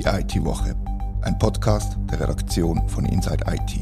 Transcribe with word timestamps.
Die 0.00 0.06
IT-Woche, 0.06 0.74
ein 1.20 1.38
Podcast 1.38 1.98
der 2.10 2.20
Redaktion 2.20 2.88
von 2.88 3.04
Inside 3.04 3.44
IT. 3.46 3.80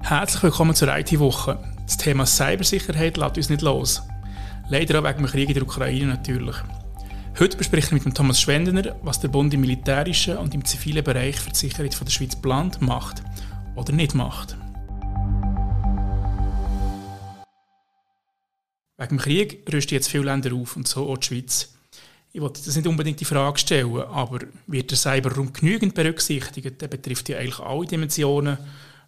Herzlich 0.00 0.42
willkommen 0.42 0.74
zur 0.74 0.88
IT-Woche. 0.96 1.58
Das 1.84 1.98
Thema 1.98 2.24
Cybersicherheit 2.24 3.18
lässt 3.18 3.36
uns 3.36 3.50
nicht 3.50 3.60
los. 3.60 4.02
Leider 4.70 4.98
auch 4.98 5.04
wegen 5.04 5.18
dem 5.18 5.26
Krieg 5.26 5.48
in 5.50 5.54
der 5.54 5.64
Ukraine 5.64 6.06
natürlich. 6.06 6.56
Heute 7.38 7.58
besprechen 7.58 7.90
wir 7.90 7.96
mit 7.96 8.06
dem 8.06 8.14
Thomas 8.14 8.40
Schwendener, 8.40 8.96
was 9.02 9.20
der 9.20 9.28
Bund 9.28 9.52
im 9.52 9.60
militärischen 9.60 10.38
und 10.38 10.54
im 10.54 10.64
zivilen 10.64 11.04
Bereich 11.04 11.38
für 11.38 11.50
die 11.50 11.56
Sicherheit 11.56 12.00
der 12.00 12.10
Schweiz 12.10 12.34
plant, 12.34 12.80
macht 12.80 13.22
oder 13.76 13.92
nicht 13.92 14.14
macht. 14.14 14.56
Wegen 19.00 19.16
dem 19.16 19.18
Krieg 19.18 19.66
rüsten 19.72 19.94
jetzt 19.94 20.10
viele 20.10 20.24
Länder 20.24 20.54
auf 20.54 20.76
und 20.76 20.86
so 20.86 21.08
auch 21.08 21.16
die 21.16 21.26
Schweiz. 21.26 21.70
Ich 22.32 22.40
wollte 22.42 22.62
das 22.62 22.76
nicht 22.76 22.86
unbedingt 22.86 23.18
die 23.18 23.24
Frage 23.24 23.58
stellen, 23.58 24.02
aber 24.02 24.40
wird 24.66 24.90
der 24.90 24.98
Cyberraum 24.98 25.54
genügend 25.54 25.94
berücksichtigt? 25.94 26.80
Der 26.82 26.86
betrifft 26.86 27.30
ja 27.30 27.38
eigentlich 27.38 27.60
alle 27.60 27.86
Dimensionen, 27.86 28.58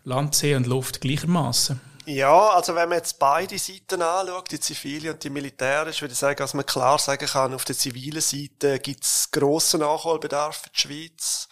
Land, 0.04 0.34
See 0.34 0.54
und 0.54 0.66
Luft 0.66 1.02
gleichermaßen. 1.02 1.78
Ja, 2.06 2.48
also 2.48 2.74
wenn 2.74 2.88
man 2.88 2.98
jetzt 2.98 3.18
beide 3.18 3.58
Seiten 3.58 4.00
anschaut, 4.00 4.50
die 4.50 4.58
zivile 4.58 5.12
und 5.12 5.22
die 5.22 5.30
militärische, 5.30 6.00
würde 6.00 6.12
ich 6.14 6.18
sagen, 6.18 6.38
dass 6.38 6.54
man 6.54 6.64
klar 6.64 6.98
sagen 6.98 7.26
kann, 7.26 7.52
auf 7.52 7.66
der 7.66 7.76
zivilen 7.76 8.22
Seite 8.22 8.80
gibt 8.80 9.04
es 9.04 9.28
grossen 9.30 9.80
Nachholbedarf 9.80 10.62
für 10.62 10.70
die 10.70 10.78
Schweiz. 10.78 11.48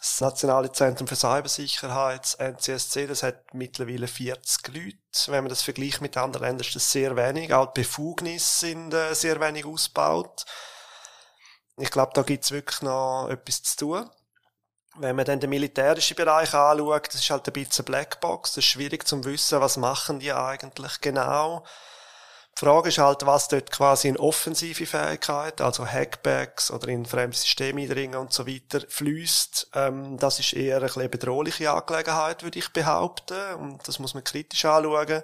Das 0.00 0.22
Nationale 0.22 0.72
Zentrum 0.72 1.06
für 1.06 1.14
Cybersicherheit, 1.14 2.34
NCSC, 2.38 3.06
das 3.06 3.22
hat 3.22 3.52
mittlerweile 3.52 4.08
40 4.08 4.68
Leute. 4.68 4.96
Wenn 5.26 5.44
man 5.44 5.50
das 5.50 5.60
vergleicht 5.60 6.00
mit 6.00 6.16
anderen 6.16 6.46
Ländern, 6.46 6.66
ist 6.66 6.74
das 6.74 6.90
sehr 6.90 7.16
wenig. 7.16 7.52
Auch 7.52 7.74
die 7.74 7.82
Befugnisse 7.82 8.66
sind 8.66 8.94
äh, 8.94 9.14
sehr 9.14 9.38
wenig 9.42 9.66
ausgebaut. 9.66 10.46
Ich 11.76 11.90
glaube, 11.90 12.12
da 12.14 12.22
gibt's 12.22 12.50
wirklich 12.50 12.80
noch 12.80 13.28
etwas 13.28 13.62
zu 13.62 13.76
tun. 13.76 14.10
Wenn 14.96 15.16
man 15.16 15.26
dann 15.26 15.38
den 15.38 15.50
militärischen 15.50 16.16
Bereich 16.16 16.54
anschaut, 16.54 17.08
das 17.08 17.16
ist 17.16 17.30
halt 17.30 17.46
ein 17.46 17.52
bisschen 17.52 17.84
Blackbox. 17.84 18.52
Das 18.52 18.58
ist 18.64 18.70
schwierig 18.70 19.06
zu 19.06 19.22
wissen, 19.24 19.60
was 19.60 19.76
machen 19.76 20.18
die 20.18 20.32
eigentlich 20.32 21.02
genau. 21.02 21.62
Die 22.60 22.66
Frage 22.66 22.90
ist 22.90 22.98
halt, 22.98 23.24
was 23.24 23.48
dort 23.48 23.70
quasi 23.70 24.08
in 24.08 24.18
offensive 24.18 24.84
Fähigkeit, 24.84 25.62
also 25.62 25.86
Hackbacks 25.86 26.70
oder 26.70 26.88
in 26.88 27.06
fremde 27.06 27.34
Systeme 27.34 27.80
eindringen 27.80 28.20
und 28.20 28.34
so 28.34 28.46
weiter, 28.46 28.82
fließt. 28.86 29.70
Ähm, 29.76 30.18
das 30.18 30.40
ist 30.40 30.52
eher 30.52 30.82
eine, 30.82 31.08
bedrohliche 31.08 31.70
Angelegenheit, 31.70 32.42
würde 32.42 32.58
ich 32.58 32.68
behaupten. 32.68 33.54
Und 33.58 33.88
das 33.88 33.98
muss 33.98 34.12
man 34.12 34.24
kritisch 34.24 34.66
anschauen. 34.66 35.22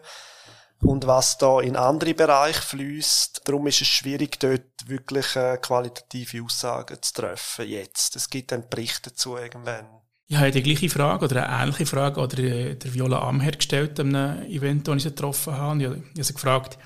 Und 0.81 1.07
was 1.07 1.37
da 1.37 1.61
in 1.61 1.77
andere 1.77 2.15
Bereiche 2.15 2.63
fließt, 2.63 3.43
darum 3.45 3.67
ist 3.67 3.83
es 3.83 3.89
schwierig, 3.89 4.41
dort 4.41 4.63
wirklich 4.87 5.37
äh, 5.37 5.59
qualitative 5.59 6.43
Aussagen 6.43 7.03
zu 7.03 7.13
treffen 7.13 7.69
jetzt. 7.69 8.17
Es 8.17 8.31
gibt 8.31 8.51
dann 8.51 8.67
Berichte 8.71 9.11
dazu 9.11 9.37
irgendwann. 9.37 9.87
Ich 10.29 10.39
habe 10.39 10.53
die 10.53 10.63
gleiche 10.63 10.89
Frage 10.89 11.27
oder 11.27 11.47
eine 11.47 11.65
ähnliche 11.65 11.85
Frage 11.85 12.19
oder 12.19 12.39
äh, 12.39 12.77
der 12.77 12.95
Viola 12.95 13.21
Amher 13.21 13.53
gestellt 13.53 14.01
an 14.01 14.17
einem 14.17 14.51
Event, 14.51 14.89
das 14.89 14.97
ich 14.97 15.03
sie 15.03 15.11
getroffen 15.11 15.55
habe. 15.55 15.83
Ich 15.83 15.89
habe 15.89 16.25
sie 16.25 16.33
gefragt, 16.33 16.79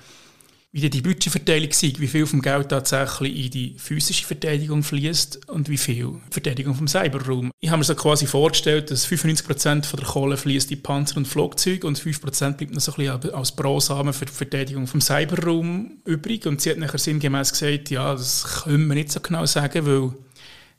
wie 0.73 0.89
die 0.89 1.01
Budgetverteilung 1.01 1.71
sei, 1.73 1.93
wie 1.97 2.07
viel 2.07 2.25
vom 2.25 2.41
Geld 2.41 2.69
tatsächlich 2.69 3.45
in 3.45 3.51
die 3.51 3.75
physische 3.77 4.25
Verteidigung 4.25 4.83
fließt 4.83 5.49
und 5.49 5.67
wie 5.67 5.77
viel 5.77 6.13
Verteidigung 6.29 6.75
vom 6.75 6.87
Cyberraum. 6.87 7.51
Ich 7.59 7.69
habe 7.69 7.79
mir 7.79 7.83
so 7.83 7.93
quasi 7.93 8.25
vorgestellt, 8.25 8.89
dass 8.89 9.05
95% 9.05 9.83
von 9.83 9.99
der 9.99 10.07
Kohle 10.07 10.37
fließt 10.37 10.71
in 10.71 10.81
Panzer 10.81 11.17
und 11.17 11.27
Flugzeuge 11.27 11.85
und 11.85 11.99
5% 11.99 12.53
bleibt 12.53 12.73
noch 12.73 12.79
so 12.79 12.93
ein 12.93 13.19
bisschen 13.19 13.33
als 13.33 13.51
Brosamen 13.53 14.13
für 14.13 14.25
die 14.25 14.31
Verteidigung 14.31 14.87
vom 14.87 15.01
Cyberraum 15.01 15.97
übrig. 16.05 16.45
Und 16.45 16.61
sie 16.61 16.69
hat 16.69 16.77
nachher 16.77 16.99
sinngemäß 16.99 17.51
gesagt, 17.51 17.89
ja, 17.89 18.13
das 18.13 18.63
können 18.63 18.87
wir 18.87 18.95
nicht 18.95 19.11
so 19.11 19.19
genau 19.19 19.45
sagen, 19.45 19.85
weil 19.85 20.13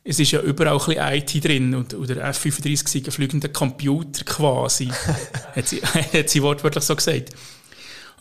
es 0.04 0.18
ist 0.18 0.30
ja 0.30 0.40
überall 0.40 0.78
ein 0.80 1.22
bisschen 1.22 1.42
IT 1.42 1.44
drin 1.44 1.74
und, 1.74 1.92
der 2.08 2.24
F-35 2.28 2.96
ist 2.96 3.06
ein 3.06 3.12
fliegender 3.12 3.50
Computer 3.50 4.24
quasi, 4.24 4.88
hat, 5.54 5.68
sie, 5.68 5.82
hat 5.82 6.30
sie 6.30 6.42
wortwörtlich 6.42 6.84
so 6.84 6.96
gesagt. 6.96 7.30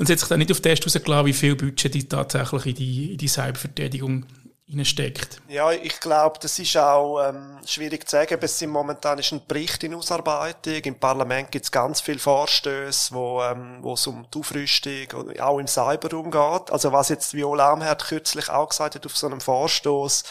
Und 0.02 0.08
sie 0.08 0.14
hat 0.14 0.20
sich 0.20 0.30
dann 0.30 0.40
nicht 0.40 0.52
auf 0.52 0.60
den 0.60 0.64
Test 0.64 0.84
rausgelassen, 0.84 1.28
wie 1.28 1.34
viel 1.34 1.56
Budget 1.56 1.94
die 1.94 2.10
tatsächlich 2.10 2.66
in 2.66 2.74
die, 2.74 3.12
in 3.12 3.18
die 3.20 3.28
Cyberverteidigung 3.28 4.26
steckt. 4.82 5.44
Ja, 5.48 5.72
ich 5.72 6.00
glaube, 6.00 6.40
das 6.42 6.58
ist 6.58 6.76
auch 6.76 7.22
ähm, 7.22 7.60
schwierig 7.68 8.10
zu 8.10 8.16
sagen. 8.16 8.40
Es 8.42 8.58
sind 8.58 8.72
momentan 8.72 9.20
ist 9.20 9.32
ein 9.32 9.46
Bericht 9.48 9.84
in 9.84 9.94
Ausarbeitung. 9.94 10.82
Im 10.86 10.96
Parlament 10.96 11.52
gibt 11.52 11.66
es 11.66 11.72
ganz 11.72 12.02
viele 12.02 12.18
Vorstöße, 12.18 13.14
wo 13.14 13.44
ähm, 13.44 13.78
wo 13.82 13.94
es 13.94 14.08
um 14.08 14.26
die 14.34 14.40
Aufrüstung 14.40 15.06
und 15.18 15.40
auch 15.40 15.60
im 15.60 15.68
Cyberraum 15.68 16.32
geht. 16.32 16.72
Also 16.72 16.92
was 16.92 17.10
jetzt 17.10 17.36
Viola 17.36 17.72
Amherd 17.72 18.04
kürzlich 18.04 18.50
auch 18.50 18.70
gesagt 18.70 18.96
hat 18.96 19.06
auf 19.06 19.16
so 19.16 19.28
einem 19.28 19.40
Vorstoß, 19.40 20.24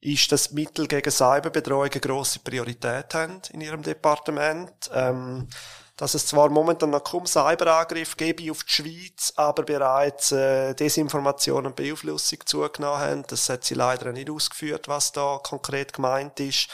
ist, 0.00 0.32
dass 0.32 0.52
Mittel 0.52 0.88
gegen 0.88 1.10
Cyberbedrohung 1.10 1.90
eine 1.90 2.00
grosse 2.00 2.38
Priorität 2.38 3.12
haben 3.12 3.42
in 3.52 3.60
ihrem 3.60 3.82
Departement. 3.82 4.72
Ähm, 4.94 5.46
dass 5.98 6.14
es 6.14 6.26
zwar 6.26 6.48
momentan 6.48 6.90
noch 6.90 7.02
kaum 7.02 7.26
Cyberangriff 7.26 8.16
gebe 8.16 8.50
auf 8.52 8.62
die 8.62 8.70
Schweiz, 8.72 9.32
aber 9.34 9.64
bereits 9.64 10.30
äh, 10.30 10.72
Desinformation 10.74 11.66
und 11.66 11.74
Beeinflussung 11.76 12.38
zugenommen 12.46 13.00
haben. 13.00 13.24
Das 13.26 13.48
hat 13.48 13.64
sie 13.64 13.74
leider 13.74 14.12
nicht 14.12 14.30
ausgeführt, 14.30 14.86
was 14.86 15.10
da 15.10 15.40
konkret 15.42 15.92
gemeint 15.92 16.38
ist. 16.38 16.68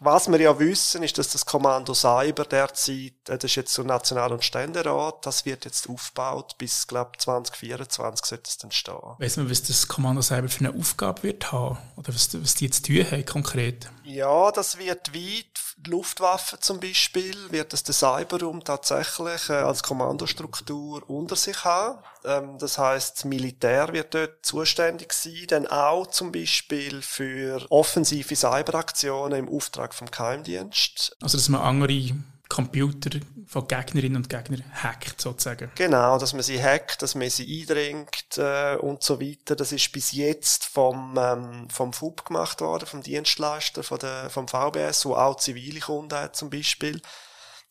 Was 0.00 0.30
wir 0.30 0.40
ja 0.40 0.58
wissen, 0.58 1.02
ist, 1.02 1.18
dass 1.18 1.28
das 1.28 1.44
Kommando 1.44 1.92
Cyber 1.94 2.44
derzeit, 2.44 3.12
äh, 3.28 3.36
das 3.36 3.44
ist 3.44 3.54
jetzt 3.56 3.74
so 3.74 3.82
National- 3.82 4.32
und 4.32 4.42
Ständerat, 4.42 5.26
das 5.26 5.44
wird 5.44 5.66
jetzt 5.66 5.88
aufgebaut, 5.88 6.56
bis, 6.56 6.86
glaube 6.86 7.12
2024 7.18 8.24
sollte 8.24 8.48
es 8.48 8.58
dann 8.58 8.72
stehen. 8.72 8.94
Weiss 9.18 9.36
man, 9.36 9.50
was 9.50 9.62
das 9.62 9.88
Kommando 9.88 10.22
Cyber 10.22 10.48
für 10.48 10.64
eine 10.66 10.78
Aufgabe 10.78 11.22
wird 11.22 11.52
haben? 11.52 11.78
Oder 11.96 12.14
was, 12.14 12.30
was 12.42 12.54
die 12.54 12.64
jetzt 12.64 12.86
tun 12.86 13.04
haben, 13.10 13.24
konkret? 13.26 13.90
Ja, 14.04 14.50
das 14.52 14.78
wird 14.78 15.14
weit, 15.14 15.60
Luftwaffe 15.86 16.58
zum 16.60 16.80
Beispiel, 16.80 17.36
wird 17.50 17.72
das 17.72 17.82
der 17.84 17.94
Cyberraum 17.94 18.62
tatsächlich 18.64 19.48
äh, 19.48 19.54
als 19.54 19.82
Kommandostruktur 19.82 21.08
unter 21.08 21.36
sich 21.36 21.64
haben. 21.64 21.98
Ähm, 22.24 22.58
das 22.58 22.78
heißt, 22.78 23.16
das 23.18 23.24
Militär 23.24 23.92
wird 23.92 24.14
dort 24.14 24.44
zuständig 24.44 25.12
sein, 25.12 25.46
dann 25.48 25.66
auch 25.66 26.06
zum 26.08 26.32
Beispiel 26.32 27.02
für 27.02 27.66
offensive 27.70 28.36
Cyberaktionen 28.36 29.46
im 29.46 29.48
Auftrag 29.48 29.94
vom 29.94 30.10
Geheimdienst. 30.10 31.16
Also, 31.22 31.38
dass 31.38 31.48
man 31.48 31.60
andere 31.60 32.14
Computer 32.50 33.20
von 33.46 33.66
Gegnerinnen 33.68 34.16
und 34.16 34.28
Gegnern 34.28 34.64
hackt, 34.82 35.20
sozusagen. 35.20 35.70
Genau, 35.76 36.18
dass 36.18 36.34
man 36.34 36.42
sie 36.42 36.62
hackt, 36.62 37.00
dass 37.00 37.14
man 37.14 37.30
sie 37.30 37.60
eindringt 37.60 38.36
äh, 38.36 38.76
und 38.76 39.02
so 39.02 39.20
weiter. 39.20 39.56
Das 39.56 39.72
ist 39.72 39.92
bis 39.92 40.12
jetzt 40.12 40.66
vom, 40.66 41.16
ähm, 41.16 41.68
vom 41.70 41.92
FUB 41.92 42.26
gemacht 42.26 42.60
worden, 42.60 42.86
vom 42.86 43.02
Dienstleister, 43.02 43.82
von 43.82 44.00
der, 44.00 44.28
vom 44.30 44.48
VBS, 44.48 45.06
wo 45.06 45.14
auch 45.14 45.36
zivile 45.36 45.80
Kunden 45.80 46.14
hat 46.14 46.36
zum 46.36 46.50
Beispiel. 46.50 47.00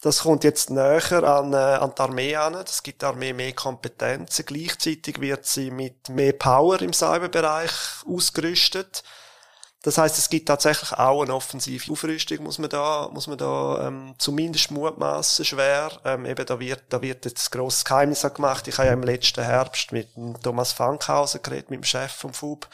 Das 0.02 0.22
kommt 0.22 0.46
jetzt 0.46 0.70
näher 0.70 1.24
an, 1.24 1.52
äh, 1.52 1.58
an 1.58 1.94
die 1.96 2.02
Armee 2.02 2.36
an. 2.36 2.54
Das 2.54 2.84
gibt 2.84 3.02
der 3.02 3.10
Armee 3.10 3.34
mehr 3.34 3.52
Kompetenzen. 3.54 4.46
Gleichzeitig 4.46 5.20
wird 5.20 5.46
sie 5.46 5.72
mit 5.72 6.08
mehr 6.08 6.34
Power 6.34 6.82
im 6.82 6.94
Cyberbereich 6.94 7.72
ausgerüstet. 8.08 9.04
Das 9.82 9.98
heißt, 9.98 10.18
es 10.18 10.30
gibt 10.30 10.48
tatsächlich 10.48 10.92
auch 10.94 11.24
eine 11.24 11.34
offensive 11.34 11.92
Aufrüstung, 11.92 12.44
muss 12.44 12.60
man 12.60 12.70
da, 12.70 13.10
muss 13.14 13.28
man 13.28 13.38
da 13.38 13.88
ähm, 13.88 14.14
zumindest 14.18 14.72
mutmaßen 14.72 15.46
schwer. 15.46 15.92
Ähm, 16.04 16.26
eben 16.26 16.46
da 16.46 16.60
wird, 16.60 16.84
da 16.90 17.02
wird 17.02 17.24
jetzt 17.24 17.48
ein 17.48 17.58
grosses 17.58 17.86
Geheimnis 17.86 18.22
gemacht. 18.22 18.68
Ich 18.68 18.78
habe 18.78 18.88
ja 18.88 18.94
im 18.94 19.04
letzten 19.04 19.44
Herbst 19.44 19.94
mit 19.94 20.10
Thomas 20.44 20.74
Fankhausen 20.74 21.42
geredet, 21.42 21.70
mit 21.70 21.80
dem 21.80 21.86
Chef 21.86 22.12
vom 22.12 22.34
FUB. 22.34 22.68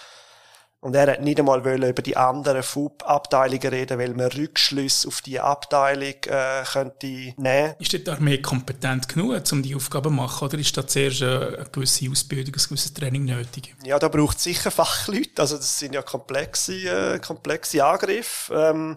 Und 0.85 0.93
er 0.95 1.13
hat 1.13 1.21
nicht 1.21 1.39
einmal 1.39 1.65
wollen 1.65 1.89
über 1.89 2.03
die 2.03 2.15
anderen 2.15 2.61
FUB-Abteilungen 2.61 3.69
reden, 3.69 3.97
weil 3.97 4.13
man 4.13 4.27
Rückschlüsse 4.27 5.07
auf 5.07 5.23
die 5.23 5.39
Abteilung 5.39 6.13
äh, 6.27 6.63
könnte 6.63 7.07
nehmen. 7.07 7.73
Ist 7.79 7.93
die 7.93 8.07
Armee 8.07 8.37
kompetent 8.37 9.09
genug, 9.09 9.41
um 9.51 9.63
die 9.63 9.73
Aufgaben 9.73 10.09
zu 10.09 10.11
machen, 10.11 10.45
oder 10.47 10.59
ist 10.59 10.77
da 10.77 10.85
zuerst 10.85 11.23
eine 11.23 11.65
gewisse 11.71 12.07
Ausbildung, 12.11 12.53
ein 12.53 12.63
gewisses 12.69 12.93
Training 12.93 13.25
nötig? 13.25 13.73
Ja, 13.83 13.97
da 13.97 14.09
braucht 14.09 14.37
es 14.37 14.43
sicher 14.43 14.69
Fachleute. 14.85 15.41
Also 15.41 15.57
das 15.57 15.79
sind 15.79 15.95
ja 15.95 16.03
komplexe, 16.03 16.75
äh, 16.75 17.17
komplexe 17.17 17.83
Angriffe. 17.83 18.53
Ähm, 18.53 18.95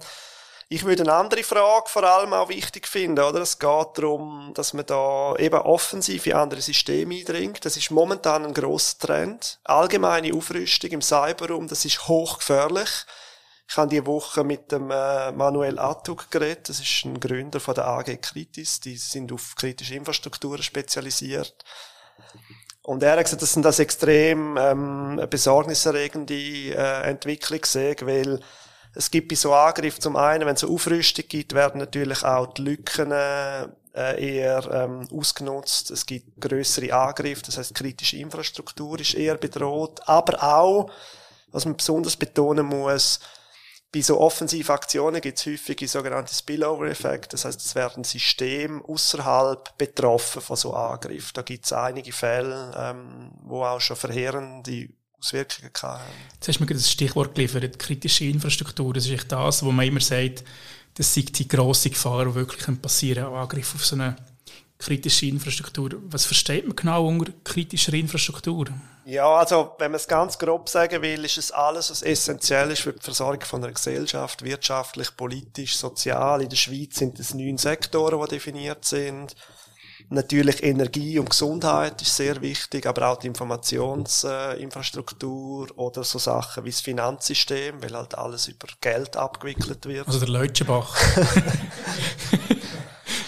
ich 0.70 0.84
würde 0.84 1.02
eine 1.02 1.14
andere 1.14 1.42
Frage 1.42 1.88
vor 1.88 2.04
allem 2.04 2.34
auch 2.34 2.50
wichtig 2.50 2.86
finden, 2.86 3.18
oder? 3.18 3.40
Es 3.40 3.58
geht 3.58 3.88
darum, 3.94 4.52
dass 4.54 4.74
man 4.74 4.84
da 4.84 5.34
eben 5.36 5.58
offensiv 5.60 6.26
in 6.26 6.34
andere 6.34 6.60
Systeme 6.60 7.14
eindringt. 7.14 7.64
Das 7.64 7.78
ist 7.78 7.90
momentan 7.90 8.44
ein 8.44 8.52
grosser 8.52 8.98
Trend. 8.98 9.60
Allgemeine 9.64 10.34
Aufrüstung 10.34 10.90
im 10.90 11.00
Cyberraum, 11.00 11.68
das 11.68 11.86
ist 11.86 12.06
hochgefährlich. 12.06 13.06
Ich 13.70 13.76
habe 13.78 13.88
diese 13.88 14.06
Woche 14.06 14.44
mit 14.44 14.70
dem 14.70 14.90
äh, 14.90 15.32
Manuel 15.32 15.78
Attug 15.78 16.30
geredet. 16.30 16.68
Das 16.68 16.80
ist 16.80 17.04
ein 17.04 17.18
Gründer 17.18 17.60
von 17.60 17.74
der 17.74 17.86
AG 17.86 18.16
Kritis. 18.20 18.80
Die 18.80 18.96
sind 18.96 19.32
auf 19.32 19.54
kritische 19.56 19.94
Infrastrukturen 19.94 20.62
spezialisiert. 20.62 21.64
Und 22.82 23.02
er 23.02 23.12
hat 23.12 23.24
gesagt, 23.24 23.42
dass 23.42 23.54
das 23.54 23.78
extrem 23.78 24.56
ähm, 24.58 25.26
besorgniserregende 25.30 26.34
äh, 26.34 27.02
Entwicklung 27.02 27.60
weil 27.60 28.40
Es 28.94 29.10
gibt 29.10 29.28
bei 29.28 29.34
so 29.34 29.54
Angriffen 29.54 30.00
zum 30.00 30.16
einen, 30.16 30.46
wenn 30.46 30.54
es 30.54 30.64
eine 30.64 30.72
Aufrüstung 30.72 31.24
gibt, 31.28 31.54
werden 31.54 31.78
natürlich 31.78 32.24
auch 32.24 32.52
die 32.54 32.62
Lücken 32.62 33.12
äh, 33.12 33.66
eher 33.94 34.68
ähm, 34.72 35.08
ausgenutzt. 35.12 35.90
Es 35.90 36.06
gibt 36.06 36.40
größere 36.40 36.92
Angriffe, 36.92 37.42
das 37.46 37.58
heißt 37.58 37.74
kritische 37.74 38.16
Infrastruktur 38.16 39.00
ist 39.00 39.14
eher 39.14 39.36
bedroht. 39.36 40.00
Aber 40.06 40.42
auch, 40.42 40.90
was 41.50 41.64
man 41.64 41.76
besonders 41.76 42.16
betonen 42.16 42.66
muss, 42.66 43.20
bei 43.90 44.02
so 44.02 44.20
offensiven 44.20 44.74
Aktionen 44.74 45.20
gibt 45.20 45.38
es 45.38 45.46
häufig 45.46 45.90
sogenannte 45.90 46.34
Spillover-Effekte. 46.34 47.30
Das 47.30 47.46
heißt, 47.46 47.64
es 47.64 47.74
werden 47.74 48.04
Systeme 48.04 48.82
außerhalb 48.86 49.78
betroffen 49.78 50.42
von 50.42 50.56
so 50.56 50.74
Angriffen. 50.74 51.30
Da 51.32 51.42
gibt 51.42 51.64
es 51.64 51.72
einige 51.72 52.12
Fälle, 52.12 52.70
ähm, 52.76 53.32
wo 53.44 53.64
auch 53.64 53.80
schon 53.80 53.96
verheerende 53.96 54.90
Auswirkungen 55.20 55.70
haben. 55.82 56.02
Jetzt 56.34 56.48
hast 56.48 56.60
du 56.60 56.64
mir 56.64 56.74
das 56.74 56.90
Stichwort 56.90 57.34
geliefert, 57.34 57.78
kritische 57.78 58.24
Infrastruktur. 58.24 58.94
Das 58.94 59.06
ist 59.06 59.12
echt 59.12 59.32
das, 59.32 59.62
wo 59.62 59.72
man 59.72 59.86
immer 59.86 60.00
sagt, 60.00 60.44
das 60.94 61.12
sei 61.14 61.22
die 61.22 61.48
grosse 61.48 61.90
Gefahr, 61.90 62.24
die 62.26 62.34
wirklich 62.34 62.80
passieren 62.80 63.24
kann, 63.24 63.34
Angriff 63.34 63.74
auf 63.74 63.84
so 63.84 63.96
eine 63.96 64.16
kritische 64.78 65.26
Infrastruktur. 65.26 65.90
Was 66.02 66.24
versteht 66.24 66.66
man 66.66 66.76
genau 66.76 67.06
unter 67.06 67.32
kritischer 67.44 67.94
Infrastruktur? 67.94 68.66
Ja, 69.04 69.26
also 69.36 69.74
wenn 69.78 69.90
man 69.90 69.96
es 69.96 70.06
ganz 70.06 70.38
grob 70.38 70.68
sagen 70.68 71.00
will, 71.02 71.24
ist 71.24 71.38
es 71.38 71.50
alles, 71.50 71.90
was 71.90 72.02
essentiell 72.02 72.70
ist 72.70 72.82
für 72.82 72.92
die 72.92 73.00
Versorgung 73.00 73.42
von 73.42 73.64
einer 73.64 73.72
Gesellschaft, 73.72 74.44
wirtschaftlich, 74.44 75.16
politisch, 75.16 75.76
sozial. 75.76 76.42
In 76.42 76.50
der 76.50 76.56
Schweiz 76.56 76.96
sind 76.96 77.18
es 77.18 77.32
neun 77.32 77.58
Sektoren, 77.58 78.20
die 78.20 78.28
definiert 78.28 78.84
sind. 78.84 79.34
Natürlich 80.10 80.62
Energie 80.62 81.18
und 81.18 81.28
Gesundheit 81.28 82.00
ist 82.00 82.16
sehr 82.16 82.40
wichtig, 82.40 82.86
aber 82.86 83.08
auch 83.08 83.18
die 83.18 83.26
Informationsinfrastruktur 83.26 85.68
oder 85.76 86.02
so 86.02 86.18
Sachen 86.18 86.64
wie 86.64 86.70
das 86.70 86.80
Finanzsystem, 86.80 87.82
weil 87.82 87.94
halt 87.94 88.16
alles 88.16 88.48
über 88.48 88.68
Geld 88.80 89.18
abgewickelt 89.18 89.84
wird. 89.84 90.06
Also 90.06 90.20
der 90.20 90.30
Leutschenbach. 90.30 90.96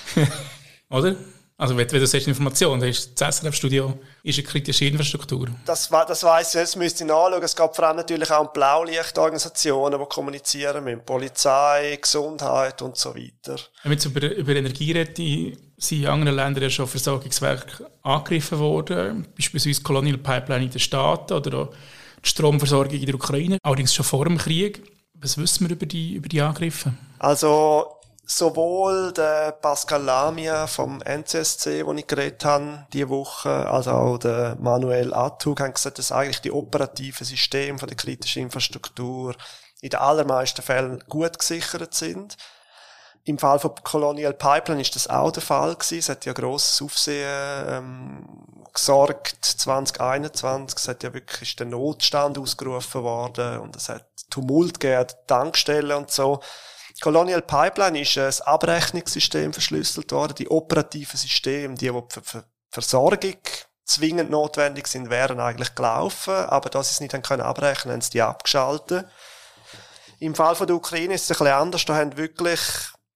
oder? 0.89 1.17
Also 1.61 1.77
wenn, 1.77 1.93
wenn 1.93 2.01
du 2.01 2.07
sagst 2.07 2.27
Information, 2.27 2.81
dann 2.81 2.89
ist 2.89 3.21
das 3.21 3.37
SRF-Studio 3.37 3.99
ist 4.23 4.39
eine 4.39 4.49
kritische 4.49 4.87
Infrastruktur. 4.87 5.47
Das, 5.67 5.91
das 5.91 6.23
weiss 6.23 6.55
ich, 6.55 6.61
das 6.63 6.75
müsste 6.75 7.05
ich 7.05 7.09
nachschauen. 7.09 7.43
Es 7.43 7.55
gab 7.55 7.77
vor 7.77 7.87
allem 7.87 7.99
natürlich 7.99 8.31
auch 8.31 8.51
Blaulichtorganisationen, 8.51 10.01
die 10.01 10.07
kommunizieren 10.07 10.83
mit 10.83 11.05
Polizei, 11.05 11.99
Gesundheit 12.01 12.81
und 12.81 12.97
so 12.97 13.15
weiter. 13.15 13.61
Wenn 13.83 13.93
wir 13.93 14.07
über, 14.07 14.35
über 14.37 14.57
Energie 14.57 14.93
reden, 14.93 15.59
sind 15.77 16.01
in 16.01 16.07
anderen 16.07 16.37
Ländern 16.37 16.63
ja 16.63 16.71
schon 16.71 16.87
Versorgungswerke 16.87 17.91
angegriffen 18.05 18.59
worden, 18.59 19.29
beispielsweise 19.37 19.83
Colonial 19.83 20.17
Pipeline 20.17 20.65
in 20.65 20.71
den 20.71 20.81
Staaten 20.81 21.35
oder 21.35 21.59
auch 21.59 21.75
die 22.25 22.29
Stromversorgung 22.31 22.95
in 22.95 23.05
der 23.05 23.17
Ukraine, 23.17 23.59
allerdings 23.63 23.95
schon 23.95 24.07
vor 24.07 24.25
dem 24.25 24.39
Krieg. 24.39 24.83
Was 25.13 25.37
wissen 25.37 25.69
wir 25.69 25.77
über 25.77 25.85
die, 25.85 26.15
über 26.15 26.29
die 26.31 26.41
Angriffe? 26.41 26.95
Also 27.19 28.00
sowohl 28.31 29.13
der 29.13 29.53
Pascal 29.53 30.03
Lamia 30.03 30.69
vom 30.69 31.03
NCSC, 31.03 31.85
wo 31.85 31.93
ich 31.95 32.07
geredet 32.07 32.45
habe, 32.45 32.87
diese 32.93 33.09
Woche, 33.09 33.51
als 33.69 33.89
auch 33.89 34.19
der 34.19 34.57
Manuel 34.61 35.13
Attug 35.13 35.61
haben 35.61 35.75
gesagt, 35.75 35.99
dass 35.99 36.13
eigentlich 36.13 36.41
die 36.41 36.53
operativen 36.53 37.27
Systeme 37.27 37.79
von 37.79 37.89
der 37.89 37.97
kritischen 37.97 38.43
Infrastruktur 38.43 39.35
in 39.81 39.91
den 39.91 39.99
allermeisten 39.99 40.63
Fällen 40.63 41.03
gut 41.09 41.39
gesichert 41.39 41.93
sind. 41.95 42.37
Im 43.25 43.37
Fall 43.37 43.59
von 43.59 43.75
Colonial 43.83 44.33
Pipeline 44.33 44.81
ist 44.81 44.95
das 44.95 45.09
auch 45.09 45.33
der 45.33 45.43
Fall 45.43 45.75
gewesen. 45.75 45.99
Es 45.99 46.09
hat 46.09 46.25
ja 46.25 46.33
grosses 46.33 46.81
Aufsehen 46.81 47.67
ähm, 47.69 48.65
gesorgt 48.73 49.45
2021. 49.45 50.79
Es 50.79 50.89
hat 50.89 51.03
ja 51.03 51.13
wirklich 51.13 51.57
der 51.57 51.67
Notstand 51.67 52.39
ausgerufen 52.39 53.03
worden 53.03 53.59
und 53.59 53.77
es 53.77 53.89
hat 53.89 54.07
Tumult 54.31 54.79
gegeben, 54.79 55.07
Tankstellen 55.27 55.97
und 55.97 56.11
so. 56.13 56.41
Colonial 57.01 57.43
Pipeline 57.43 58.01
ist 58.01 58.19
ein 58.19 58.47
Abrechnungssystem 58.47 59.53
verschlüsselt 59.53 60.13
worden. 60.13 60.35
Die 60.35 60.49
operativen 60.49 61.19
Systeme, 61.19 61.75
die, 61.75 61.91
die 61.91 62.21
für, 62.23 62.45
Versorgung 62.71 63.39
zwingend 63.85 64.31
notwendig 64.31 64.87
sind, 64.87 65.11
wären 65.11 65.41
eigentlich 65.41 65.75
gelaufen, 65.75 66.35
aber 66.35 66.71
da 66.71 66.83
sie 66.83 66.93
es 66.93 67.01
nicht 67.01 67.13
haben 67.15 67.23
können 67.23 67.43
abrechnen, 67.43 67.95
haben 67.95 68.01
sie 68.01 68.11
die 68.11 68.23
abgeschaltet. 68.23 69.07
Im 70.21 70.35
Fall 70.35 70.55
von 70.55 70.67
der 70.67 70.77
Ukraine 70.77 71.15
ist 71.15 71.25
es 71.25 71.31
ein 71.31 71.45
bisschen 71.45 71.61
anders. 71.61 71.85
Da 71.87 71.97
haben 71.97 72.17
wirklich 72.17 72.61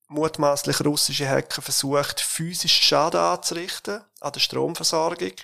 mutmaßlich 0.09 0.85
russische 0.85 1.29
Hacker 1.29 1.63
versucht, 1.63 2.21
physischen 2.21 2.83
Schaden 2.83 3.21
anzurichten 3.21 4.03
an 4.21 4.33
der 4.33 4.41
Stromversorgung. 4.41 5.35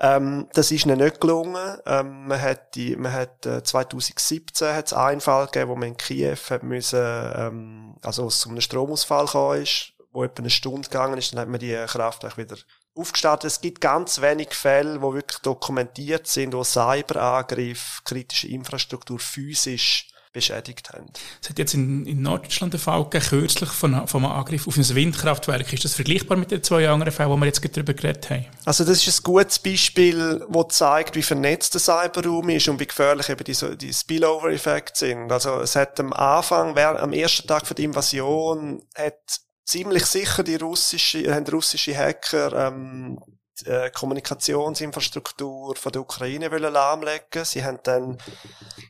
Ähm, 0.00 0.48
das 0.52 0.70
ist 0.70 0.86
ihnen 0.86 0.98
nicht 0.98 1.20
gelungen. 1.20 1.78
Ähm, 1.86 2.28
man 2.28 2.40
hat 2.40 2.74
die, 2.76 2.94
man 2.96 3.12
hat, 3.12 3.44
äh, 3.46 3.62
2017 3.62 4.74
hat 4.74 4.86
es 4.86 4.92
einen 4.92 5.20
Fall 5.20 5.46
gegeben, 5.46 5.70
wo 5.70 5.76
man 5.76 5.88
in 5.88 5.96
Kiew 5.96 6.36
hat 6.50 6.62
müssen, 6.62 7.00
ähm, 7.00 7.96
also 8.02 8.26
es 8.26 8.40
zu 8.40 8.48
einem 8.48 8.60
Stromausfall 8.60 9.60
ist, 9.60 9.92
wo 10.12 10.22
etwa 10.22 10.42
eine 10.42 10.50
Stunde 10.50 10.88
gegangen 10.88 11.18
ist, 11.18 11.32
dann 11.32 11.40
hat 11.40 11.48
man 11.48 11.60
die 11.60 11.76
Kraftwerke 11.86 12.36
wieder 12.36 12.56
aufgestartet. 12.94 13.50
Es 13.50 13.60
gibt 13.60 13.80
ganz 13.80 14.20
wenig 14.20 14.54
Fälle, 14.54 15.02
wo 15.02 15.14
wirklich 15.14 15.40
dokumentiert 15.40 16.26
sind, 16.26 16.54
wo 16.54 16.62
Cyberangriff, 16.62 18.02
kritische 18.04 18.48
Infrastruktur 18.48 19.18
physisch 19.18 20.08
beschädigt 20.32 20.90
haben. 20.92 21.06
Es 21.42 21.48
hat 21.48 21.58
jetzt 21.58 21.74
in, 21.74 22.06
in 22.06 22.22
Norddeutschland 22.22 22.72
den 22.72 22.80
Fall 22.80 23.04
gegeben, 23.04 23.24
kürzlich 23.24 23.70
von, 23.70 24.06
von 24.06 24.24
einem 24.24 24.32
Angriff 24.32 24.66
auf 24.66 24.76
ein 24.76 24.94
Windkraftwerk. 24.94 25.72
Ist 25.72 25.84
das 25.84 25.94
vergleichbar 25.94 26.36
mit 26.36 26.50
den 26.50 26.62
zwei 26.62 26.88
anderen 26.88 27.12
Fällen, 27.12 27.30
die 27.34 27.40
wir 27.40 27.46
jetzt 27.46 27.76
darüber 27.76 27.94
geredet 27.94 28.30
haben? 28.30 28.46
Also 28.64 28.84
das 28.84 29.06
ist 29.06 29.20
ein 29.20 29.22
gutes 29.24 29.58
Beispiel, 29.58 30.46
das 30.48 30.66
zeigt, 30.68 31.16
wie 31.16 31.22
vernetzt 31.22 31.74
der 31.74 31.80
Cyberraum 31.80 32.48
ist 32.50 32.68
und 32.68 32.80
wie 32.80 32.86
gefährlich 32.86 33.28
eben 33.28 33.44
die, 33.44 33.76
die 33.76 33.92
Spillover-Effekte 33.92 34.98
sind. 34.98 35.32
Also 35.32 35.60
es 35.60 35.76
hat 35.76 35.98
am 36.00 36.12
Anfang, 36.12 36.76
am 36.78 37.12
ersten 37.12 37.46
Tag 37.46 37.66
der 37.74 37.84
Invasion, 37.84 38.82
hat 38.94 39.40
ziemlich 39.64 40.06
sicher 40.06 40.42
die 40.42 40.56
russische, 40.56 41.34
haben 41.34 41.46
russische 41.46 41.96
Hacker 41.96 42.68
ähm, 42.68 43.18
die 43.60 43.70
äh, 43.70 43.90
Kommunikationsinfrastruktur 43.90 45.76
von 45.76 45.92
der 45.92 46.02
Ukraine 46.02 46.50
wollen 46.50 46.72
lahmlegen. 46.72 47.44
Sie 47.44 47.64
haben 47.64 47.78
dann 47.82 48.18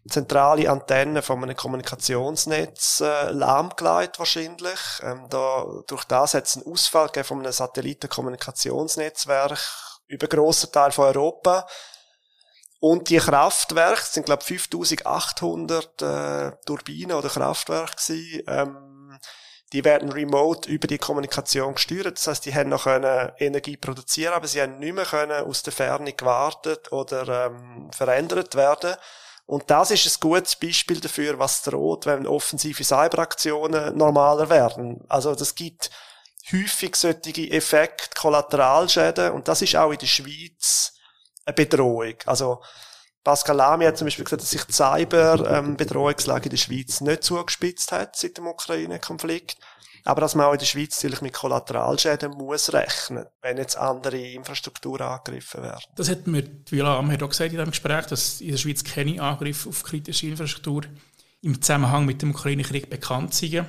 zentrale 0.09 0.71
Antennen 0.71 1.23
von 1.23 1.43
einem 1.43 1.57
Kommunikationsnetz 1.57 3.01
äh, 3.01 3.31
lahmgelegt 3.31 4.19
wahrscheinlich. 4.19 4.79
Ähm, 5.03 5.27
da, 5.31 5.65
durch 5.87 6.05
das 6.05 6.35
hat 6.35 6.45
es 6.45 6.57
einen 6.57 6.73
Ausfall 6.73 7.07
gegeben 7.07 7.27
von 7.27 7.39
einem 7.41 7.53
Satellitenkommunikationsnetzwerk 7.53 9.59
über 10.07 10.27
grossen 10.27 10.73
Teil 10.73 10.93
von 10.93 11.07
Europa. 11.07 11.67
Und 12.81 13.11
die 13.11 13.19
Kraftwerke, 13.19 14.03
sind 14.03 14.27
glaube 14.27 14.45
5800 14.45 16.03
äh, 16.03 16.53
Turbinen 16.65 17.17
oder 17.17 17.29
Kraftwerke 17.29 17.97
gewesen, 17.97 18.43
ähm, 18.47 19.19
die 19.73 19.85
werden 19.85 20.11
remote 20.11 20.71
über 20.71 20.87
die 20.87 20.99
Kommunikation 20.99 21.75
gesteuert. 21.75 22.17
Das 22.17 22.27
heißt, 22.27 22.47
die 22.47 22.55
haben 22.55 22.71
noch 22.71 22.85
können 22.85 23.33
Energie 23.39 23.77
produzieren, 23.77 24.33
aber 24.33 24.47
sie 24.47 24.63
haben 24.63 24.79
nicht 24.79 24.95
mehr 24.95 25.05
können 25.05 25.45
aus 25.45 25.63
der 25.63 25.73
Ferne 25.73 26.13
gewartet 26.13 26.91
oder 26.93 27.47
ähm, 27.47 27.91
verändert 27.93 28.55
werden. 28.55 28.95
Und 29.47 29.71
das 29.71 29.91
ist 29.91 30.07
ein 30.07 30.21
gutes 30.21 30.57
Beispiel 30.57 31.01
dafür, 31.01 31.39
was 31.39 31.63
droht, 31.63 32.07
wenn 32.07 32.27
offensive 32.27 32.85
Cyberaktionen 32.85 33.97
normaler 33.97 34.51
werden. 34.51 35.05
Also 35.09 35.35
das 35.35 35.55
gibt 35.55 35.91
häufig 36.53 36.97
solche 36.97 37.51
Effekte, 37.51 38.19
Kollateralschäden 38.19 39.33
und 39.33 39.49
das 39.49 39.63
ist 39.63 39.77
auch 39.77 39.91
in 39.91 39.99
der 39.99 40.07
Schweiz 40.07 40.95
eine 41.45 41.55
Bedrohung. 41.55 42.15
Also 42.27 42.63
Pascal 43.25 43.57
Lamy 43.57 43.85
hat 43.85 43.99
zum 43.99 44.07
Beispiel 44.07 44.25
gesagt, 44.25 44.43
dass 44.43 44.51
sich 44.51 44.65
die 44.65 44.73
Cyberbedrohungslage 44.73 46.45
in 46.45 46.51
der 46.51 46.57
Schweiz 46.57 47.01
nicht 47.01 47.25
zugespitzt 47.25 47.93
hat 47.93 48.17
seit 48.17 48.39
dem 48.39 48.47
Ukraine-Konflikt. 48.47 49.57
Aber 50.05 50.21
dass 50.23 50.35
man 50.35 50.47
auch 50.47 50.53
in 50.53 50.59
der 50.59 50.67
Schweiz 50.67 50.97
natürlich 50.97 51.21
mit 51.21 51.35
Kollateralschäden 51.35 52.31
muss 52.33 52.73
rechnen, 52.73 53.27
wenn 53.43 53.59
jetzt 53.59 53.77
andere 53.77 54.17
Infrastrukturen 54.17 55.03
angegriffen 55.07 55.63
werden. 55.63 55.83
Das 55.97 56.09
hat 56.09 56.27
mir 56.27 56.45
Viola 56.67 56.99
Amher 56.99 57.23
auch 57.23 57.29
gesagt 57.29 57.53
in 57.53 57.59
diesem 57.59 57.73
Gespräch, 57.73 58.07
dass 58.07 58.41
in 58.41 58.53
der 58.53 58.57
Schweiz 58.57 58.85
keine 58.85 59.21
Angriffe 59.21 59.69
auf 59.69 59.83
kritische 59.83 60.29
Infrastruktur 60.29 60.85
im 61.43 61.61
Zusammenhang 61.61 62.07
mit 62.07 62.23
dem 62.23 62.31
Ukraine-Krieg 62.31 62.89
bekannt 62.89 63.35
sind. 63.35 63.67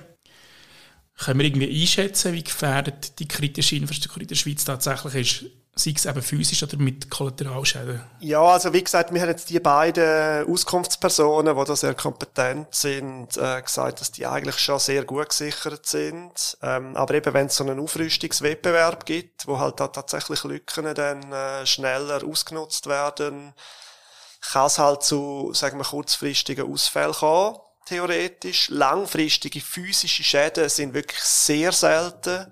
Können 1.18 1.40
wir 1.40 1.48
irgendwie 1.48 1.82
einschätzen, 1.82 2.32
wie 2.34 2.44
gefährdet 2.44 3.20
die 3.20 3.28
kritische 3.28 3.76
Infrastruktur 3.76 4.22
in 4.22 4.28
der 4.30 4.36
Schweiz 4.36 4.64
tatsächlich 4.64 5.16
ist? 5.16 5.52
Sei 5.80 5.94
es 5.96 6.06
eben 6.06 6.22
physisch 6.22 6.62
oder 6.64 6.78
mit 6.78 7.10
Kollateralschäden? 7.10 8.02
Ja, 8.20 8.42
also 8.42 8.74
wie 8.74 8.84
gesagt, 8.84 9.14
wir 9.14 9.22
haben 9.22 9.30
jetzt 9.30 9.50
die 9.50 9.60
beiden 9.60 10.48
Auskunftspersonen, 10.52 11.58
die 11.58 11.64
da 11.64 11.76
sehr 11.76 11.96
kompetent 11.96 12.76
sind, 12.76 13.38
äh, 13.38 13.62
gesagt, 13.62 14.02
dass 14.02 14.12
die 14.12 14.28
eigentlich 14.28 14.60
schon 14.60 14.80
sehr 14.80 15.06
gut 15.06 15.30
gesichert 15.30 15.86
sind. 15.86 16.58
Ähm, 16.62 16.96
aber 16.96 17.16
eben, 17.16 17.34
wenn 17.34 17.48
es 17.48 17.56
so 17.56 17.64
einen 17.64 17.80
Aufrüstungswettbewerb 17.80 19.06
gibt, 19.06 19.48
wo 19.48 19.60
halt 19.60 19.80
da 19.80 19.88
tatsächlich 19.88 20.44
Lücken 20.44 20.94
dann 20.94 21.32
äh, 21.32 21.66
schneller 21.66 22.24
ausgenutzt 22.24 22.88
werden, 22.88 23.54
kann 24.52 24.68
es 24.68 24.80
halt 24.80 25.04
zu, 25.04 25.52
sagen 25.54 25.78
wir, 25.78 25.86
kurzfristigen 25.86 26.72
Ausfällen 26.72 27.14
kommen 27.14 27.58
theoretisch. 27.90 28.70
Langfristige 28.70 29.62
physische 29.62 30.24
Schäden 30.24 30.70
sind 30.70 30.94
wirklich 30.94 31.22
sehr 31.22 31.72
selten. 31.72 32.52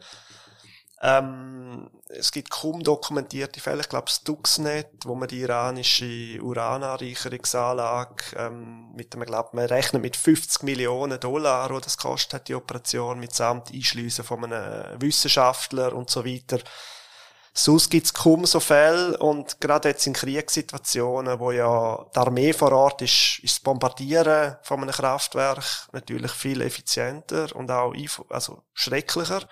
Ähm, 1.02 1.92
es 2.10 2.32
gibt 2.32 2.50
kaum 2.50 2.82
dokumentierte 2.82 3.60
Fälle, 3.60 3.82
ich 3.82 3.90
glaube 3.90 4.10
Stuxnet, 4.10 4.88
wo 5.06 5.14
man 5.14 5.28
die 5.28 5.42
iranische 5.42 6.42
Urananreicherungsanlage 6.42 8.36
ähm, 8.36 8.94
mit 8.96 9.14
einem, 9.14 9.26
glaube 9.26 9.50
man 9.54 9.66
rechnet 9.66 10.02
mit 10.02 10.16
50 10.16 10.64
Millionen 10.64 11.20
Dollar, 11.20 11.70
wo 11.70 11.80
das 11.80 11.98
kostet 11.98 12.34
hat, 12.34 12.48
die 12.48 12.56
Operation 12.56 13.20
mitsamt 13.20 13.72
Einschliessen 13.72 14.26
von 14.26 14.46
einem 14.46 15.00
Wissenschaftler 15.00 15.94
und 15.94 16.10
so 16.10 16.26
weiter. 16.26 16.60
Sonst 17.54 17.90
gibt's 17.90 18.14
kaum 18.14 18.46
so 18.46 18.60
Fälle 18.60 19.18
und 19.18 19.60
gerade 19.62 19.90
jetzt 19.90 20.06
in 20.06 20.14
Kriegssituationen, 20.14 21.40
wo 21.40 21.52
ja 21.52 22.06
die 22.14 22.20
Armee 22.20 22.54
vor 22.54 22.72
Ort 22.72 23.02
ist, 23.02 23.40
ist 23.42 23.56
das 23.56 23.64
Bombardieren 23.64 24.58
von 24.62 24.82
einem 24.82 24.92
Kraftwerk 24.92 25.64
natürlich 25.92 26.32
viel 26.32 26.62
effizienter 26.62 27.56
und 27.56 27.72
auch 27.72 27.94
also 28.30 28.64
schrecklicher. 28.74 29.48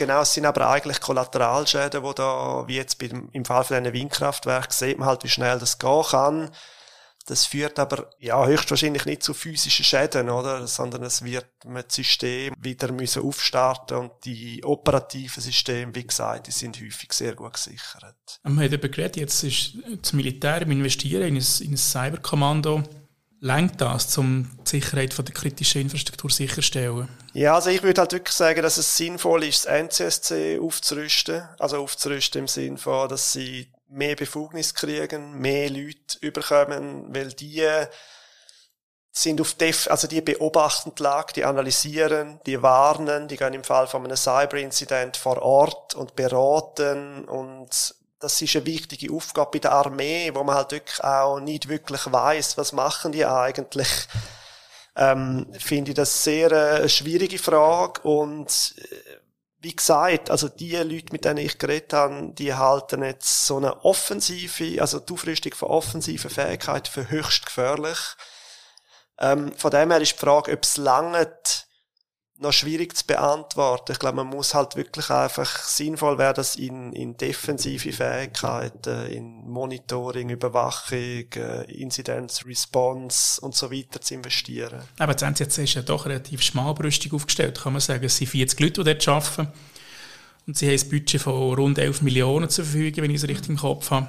Genau, 0.00 0.22
es 0.22 0.32
sind 0.32 0.46
aber 0.46 0.66
eigentlich 0.70 0.98
Kollateralschäden, 0.98 2.02
wo 2.02 2.14
da, 2.14 2.64
wie 2.66 2.76
jetzt 2.76 2.98
beim, 2.98 3.28
im 3.32 3.44
Fall 3.44 3.64
von 3.64 3.76
einem 3.76 3.92
Windkraftwerk, 3.92 4.72
sieht 4.72 4.98
man 4.98 5.06
halt, 5.06 5.24
wie 5.24 5.28
schnell 5.28 5.58
das 5.58 5.78
gehen 5.78 6.02
kann. 6.08 6.50
Das 7.26 7.44
führt 7.44 7.78
aber 7.78 8.08
ja 8.18 8.46
höchstwahrscheinlich 8.46 9.04
nicht 9.04 9.22
zu 9.22 9.34
physischen 9.34 9.84
Schäden, 9.84 10.30
oder? 10.30 10.66
Sondern 10.66 11.02
es 11.02 11.22
wird 11.22 11.44
mit 11.66 11.92
System 11.92 12.54
wieder 12.58 12.90
müssen 12.92 13.22
aufstarten 13.22 13.98
und 13.98 14.12
die 14.24 14.64
operativen 14.64 15.42
Systeme, 15.42 15.94
wie 15.94 16.06
gesagt, 16.06 16.46
die 16.46 16.52
sind 16.52 16.80
häufig 16.80 17.12
sehr 17.12 17.34
gut 17.34 17.52
gesichert. 17.52 18.40
Wir 18.42 18.50
haben 18.50 18.62
eben 18.62 18.90
geredet, 18.90 19.18
jetzt 19.18 19.42
ist 19.42 19.74
das 20.00 20.14
Militär 20.14 20.62
im 20.62 20.70
Investieren 20.70 21.24
in 21.24 21.36
ein, 21.36 21.46
in 21.60 21.74
ein 21.74 21.76
Cyberkommando. 21.76 22.84
Lenkt 23.42 23.80
das, 23.80 24.18
um 24.18 24.50
die 24.66 24.70
Sicherheit 24.70 25.16
der 25.16 25.34
kritischen 25.34 25.80
Infrastruktur 25.80 26.30
sicherzustellen? 26.30 27.08
Ja, 27.32 27.54
also 27.54 27.70
ich 27.70 27.82
würde 27.82 28.02
halt 28.02 28.12
wirklich 28.12 28.36
sagen, 28.36 28.60
dass 28.60 28.76
es 28.76 28.96
sinnvoll 28.96 29.44
ist, 29.44 29.64
das 29.64 29.72
NCSC 29.72 30.58
aufzurüsten. 30.60 31.48
Also 31.58 31.78
aufzurüsten 31.78 32.42
im 32.42 32.48
Sinne 32.48 32.76
von, 32.76 33.08
dass 33.08 33.32
sie 33.32 33.72
mehr 33.88 34.14
Befugnis 34.14 34.74
kriegen, 34.74 35.40
mehr 35.40 35.70
Leute 35.70 36.18
überkommen, 36.20 37.14
weil 37.14 37.32
die 37.32 37.66
sind 39.10 39.40
auf 39.40 39.54
Def, 39.54 39.88
also 39.90 40.06
die 40.06 40.20
beobachten 40.20 40.92
die 40.96 41.02
Lage, 41.02 41.32
die 41.32 41.44
analysieren, 41.44 42.40
die 42.46 42.62
warnen, 42.62 43.26
die 43.26 43.36
gehen 43.36 43.54
im 43.54 43.64
Fall 43.64 43.86
von 43.86 44.04
einem 44.04 44.16
Cyberincident 44.16 45.16
vor 45.16 45.42
Ort 45.42 45.94
und 45.94 46.14
beraten 46.14 47.24
und 47.24 47.94
das 48.20 48.40
ist 48.40 48.54
eine 48.54 48.66
wichtige 48.66 49.12
Aufgabe 49.12 49.52
bei 49.52 49.58
der 49.58 49.72
Armee, 49.72 50.30
wo 50.34 50.44
man 50.44 50.54
halt 50.54 50.72
wirklich 50.72 51.02
auch 51.02 51.40
nicht 51.40 51.68
wirklich 51.68 52.00
weiß, 52.04 52.58
was 52.58 52.72
machen 52.72 53.12
die 53.12 53.24
eigentlich. 53.24 53.88
Ähm, 54.96 55.46
finde 55.58 55.92
ich 55.92 55.94
das 55.96 56.22
sehr 56.24 56.52
äh, 56.52 56.76
eine 56.76 56.88
schwierige 56.88 57.38
Frage 57.38 58.02
und 58.02 58.74
äh, 58.76 59.20
wie 59.60 59.76
gesagt, 59.76 60.30
also 60.30 60.48
die 60.48 60.74
Leute, 60.76 61.12
mit 61.12 61.24
denen 61.24 61.38
ich 61.38 61.58
geredet 61.58 61.92
habe, 61.92 62.32
die 62.32 62.54
halten 62.54 63.02
jetzt 63.02 63.46
so 63.46 63.58
eine 63.58 63.84
offensive, 63.84 64.80
also 64.80 64.98
die 64.98 65.12
Aufrüstung 65.12 65.54
von 65.54 65.68
offensiven 65.68 66.30
Fähigkeiten 66.30 66.90
für 66.90 67.10
höchst 67.10 67.46
gefährlich. 67.46 67.98
Ähm, 69.18 69.52
von 69.56 69.70
dem 69.70 69.90
her 69.90 70.00
ist 70.00 70.12
die 70.12 70.18
Frage, 70.18 70.52
ob 70.52 70.64
es 70.64 70.76
langt, 70.76 71.59
noch 72.40 72.52
schwierig 72.52 72.96
zu 72.96 73.06
beantworten. 73.06 73.92
Ich 73.92 73.98
glaube, 73.98 74.16
man 74.16 74.26
muss 74.26 74.54
halt 74.54 74.74
wirklich 74.76 75.10
einfach 75.10 75.62
sinnvoll 75.62 76.18
werden, 76.18 76.36
das 76.36 76.56
in, 76.56 76.92
in 76.92 77.16
defensive 77.16 77.92
Fähigkeiten, 77.92 79.06
in 79.06 79.48
Monitoring, 79.48 80.30
Überwachung, 80.30 81.26
äh, 81.34 81.64
Incidents, 81.70 82.46
Response 82.46 83.40
und 83.40 83.54
so 83.54 83.70
weiter 83.70 84.00
zu 84.00 84.14
investieren. 84.14 84.82
Aber 84.98 85.14
das 85.14 85.22
NCC 85.22 85.64
ist 85.64 85.74
ja 85.74 85.82
doch 85.82 86.06
relativ 86.06 86.42
schmalbrüstig 86.42 87.12
aufgestellt, 87.12 87.60
kann 87.60 87.74
man 87.74 87.80
sagen. 87.80 88.04
Es 88.04 88.16
sind 88.16 88.28
40 88.28 88.58
Leute, 88.58 88.84
die 88.84 88.94
dort 88.94 89.08
arbeiten. 89.08 89.52
Und 90.46 90.56
sie 90.56 90.66
haben 90.66 90.80
ein 90.80 90.88
Budget 90.88 91.20
von 91.20 91.54
rund 91.54 91.78
11 91.78 92.02
Millionen 92.02 92.48
zur 92.48 92.64
Verfügung, 92.64 93.04
wenn 93.04 93.10
ich 93.10 93.22
es 93.22 93.28
richtig 93.28 93.50
im 93.50 93.56
Kopf 93.58 93.90
habe 93.90 94.08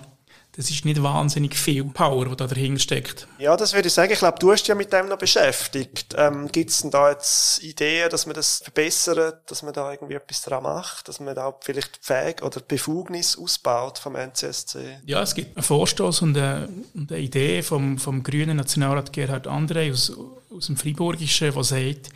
das 0.53 0.69
ist 0.69 0.83
nicht 0.83 1.01
wahnsinnig 1.01 1.55
viel 1.55 1.85
Power, 1.85 2.25
die 2.25 2.35
da 2.35 2.45
dahinter 2.45 2.79
steckt. 2.79 3.27
Ja, 3.37 3.55
das 3.55 3.73
würde 3.73 3.87
ich 3.87 3.93
sagen. 3.93 4.11
Ich 4.11 4.19
glaube, 4.19 4.37
du 4.39 4.51
hast 4.51 4.63
dich 4.63 4.67
ja 4.67 4.75
mit 4.75 4.91
dem 4.91 5.07
noch 5.07 5.17
beschäftigt. 5.17 6.13
Ähm, 6.17 6.51
Gibt 6.51 6.71
es 6.71 6.81
denn 6.81 6.91
da 6.91 7.09
jetzt 7.09 7.63
Ideen, 7.63 8.09
dass 8.09 8.25
man 8.25 8.35
das 8.35 8.59
verbessert, 8.61 9.49
dass 9.49 9.63
man 9.63 9.73
da 9.73 9.91
irgendwie 9.91 10.15
etwas 10.15 10.41
dran 10.41 10.63
macht, 10.63 11.07
dass 11.07 11.21
man 11.21 11.35
da 11.35 11.53
vielleicht 11.61 11.99
Fähig 12.01 12.41
oder 12.41 12.59
Befugnis 12.59 13.37
ausbaut 13.37 13.97
vom 13.97 14.15
NCSC? 14.15 14.99
Ja, 15.05 15.21
es 15.21 15.35
gibt 15.35 15.55
einen 15.55 15.63
Vorstoß 15.63 16.21
und 16.23 16.37
eine, 16.37 16.67
und 16.95 17.11
eine 17.11 17.21
Idee 17.21 17.61
vom, 17.61 17.97
vom 17.97 18.21
grünen 18.21 18.57
Nationalrat 18.57 19.13
Gerhard 19.13 19.47
André 19.47 19.91
aus, 19.91 20.11
aus 20.53 20.65
dem 20.67 20.75
Friburgischen, 20.75 21.53
der 21.53 21.63
sagt, 21.63 22.09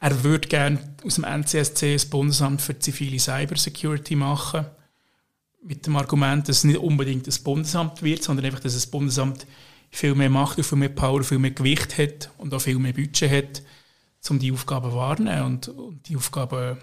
er 0.00 0.24
würde 0.24 0.48
gerne 0.48 0.78
aus 1.04 1.16
dem 1.16 1.24
NCSC 1.24 1.94
das 1.94 2.06
Bundesamt 2.06 2.62
für 2.62 2.78
zivile 2.78 3.18
Cybersecurity 3.18 4.16
machen 4.16 4.66
mit 5.66 5.86
dem 5.86 5.96
Argument, 5.96 6.48
dass 6.48 6.58
es 6.58 6.64
nicht 6.64 6.78
unbedingt 6.78 7.26
das 7.26 7.40
Bundesamt 7.40 8.02
wird, 8.02 8.22
sondern 8.22 8.46
einfach, 8.46 8.60
dass 8.60 8.74
das 8.74 8.86
Bundesamt 8.86 9.46
viel 9.90 10.14
mehr 10.14 10.30
Macht, 10.30 10.64
viel 10.64 10.78
mehr 10.78 10.88
Power, 10.88 11.22
viel 11.24 11.38
mehr 11.38 11.50
Gewicht 11.50 11.98
hat 11.98 12.30
und 12.38 12.54
auch 12.54 12.60
viel 12.60 12.78
mehr 12.78 12.92
Budget 12.92 13.30
hat, 13.30 13.62
um 14.28 14.38
die 14.38 14.52
Aufgaben 14.52 14.92
wahrnehmen 14.92 15.42
und, 15.42 15.68
und 15.68 16.08
die 16.08 16.16
Aufgaben 16.16 16.78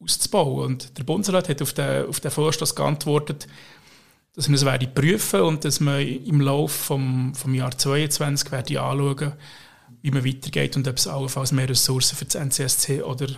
auszubauen. 0.00 0.66
Und 0.66 0.98
der 0.98 1.04
Bundesrat 1.04 1.48
hat 1.48 1.62
auf 1.62 1.72
den, 1.72 2.06
auf 2.06 2.20
den 2.20 2.30
Vorstoß 2.30 2.74
geantwortet, 2.74 3.46
dass 4.34 4.48
man 4.48 4.54
es 4.56 4.64
werde 4.64 4.88
prüfen 4.88 5.40
und 5.42 5.64
dass 5.64 5.78
man 5.80 6.00
im 6.00 6.40
Laufe 6.40 6.76
vom, 6.76 7.34
vom 7.34 7.54
Jahr 7.54 7.76
2022 7.76 8.50
werde 8.50 8.80
anschauen, 8.80 9.32
wie 10.02 10.10
man 10.10 10.24
weitergeht 10.24 10.76
und 10.76 10.88
ob 10.88 10.96
es 10.96 11.06
allenfalls 11.06 11.52
mehr 11.52 11.68
Ressourcen 11.68 12.16
für 12.16 12.24
das 12.24 12.34
NCSC 12.34 13.02
oder 13.02 13.28